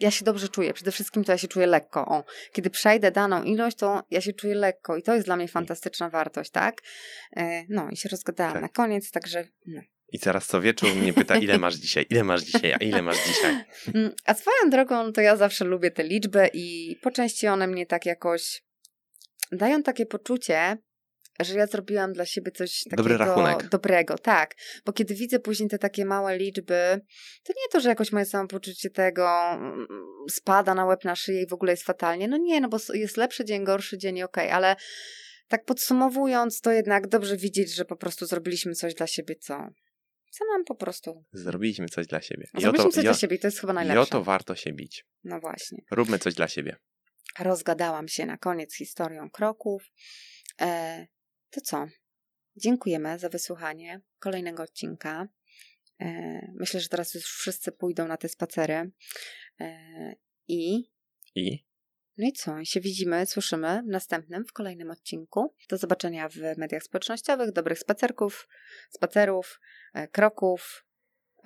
[0.00, 0.72] ja się dobrze czuję.
[0.72, 2.06] Przede wszystkim to ja się czuję lekko.
[2.06, 5.48] O, kiedy przejdę daną ilość, to ja się czuję lekko i to jest dla mnie
[5.48, 6.82] fantastyczna wartość, tak?
[7.36, 8.62] E, no i się rozgadałam tak.
[8.62, 9.80] na koniec, także no.
[10.12, 13.26] I zaraz co wieczór mnie pyta, ile masz dzisiaj, ile masz dzisiaj, a ile masz
[13.26, 13.54] dzisiaj.
[13.94, 17.86] Mm, a swoją drogą to ja zawsze lubię te liczby i po części one mnie
[17.86, 18.62] tak jakoś
[19.52, 20.76] dają takie poczucie,
[21.40, 23.02] że ja zrobiłam dla siebie coś takiego
[23.70, 24.54] dobrego, tak.
[24.84, 27.00] Bo kiedy widzę później te takie małe liczby,
[27.42, 29.86] to nie to, że jakoś moje samopoczucie tego mm,
[30.30, 32.28] spada na łeb na szyję i w ogóle jest fatalnie.
[32.28, 34.76] No nie, no bo jest lepszy dzień, gorszy dzień, okej, okay, ale
[35.50, 39.68] tak podsumowując, to jednak dobrze widzieć, że po prostu zrobiliśmy coś dla siebie, co,
[40.30, 41.24] co nam po prostu.
[41.32, 42.48] Zrobiliśmy coś dla siebie.
[42.58, 44.00] I Zrobiliśmy to, coś dla siebie i to jest chyba najlepsze.
[44.00, 45.06] I o to warto się bić.
[45.24, 45.78] No właśnie.
[45.90, 46.76] Róbmy coś dla siebie.
[47.38, 49.92] Rozgadałam się na koniec historią kroków.
[50.60, 51.06] E,
[51.50, 51.86] to co?
[52.56, 55.28] Dziękujemy za wysłuchanie kolejnego odcinka.
[56.00, 58.90] E, myślę, że teraz już wszyscy pójdą na te spacery.
[59.60, 60.14] E,
[60.48, 60.90] I.
[61.34, 61.69] I?
[62.20, 62.64] No i co?
[62.64, 65.54] się widzimy, słyszymy w następnym, w kolejnym odcinku.
[65.68, 68.48] Do zobaczenia w mediach społecznościowych, dobrych spacerków,
[68.90, 69.60] spacerów,
[69.94, 70.84] e, kroków.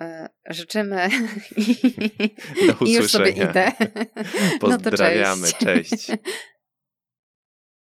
[0.01, 1.09] E, życzymy
[1.57, 1.93] i,
[2.85, 3.71] i już sobie idę.
[4.59, 5.89] Pozdrawiamy, no cześć.
[5.89, 6.07] cześć.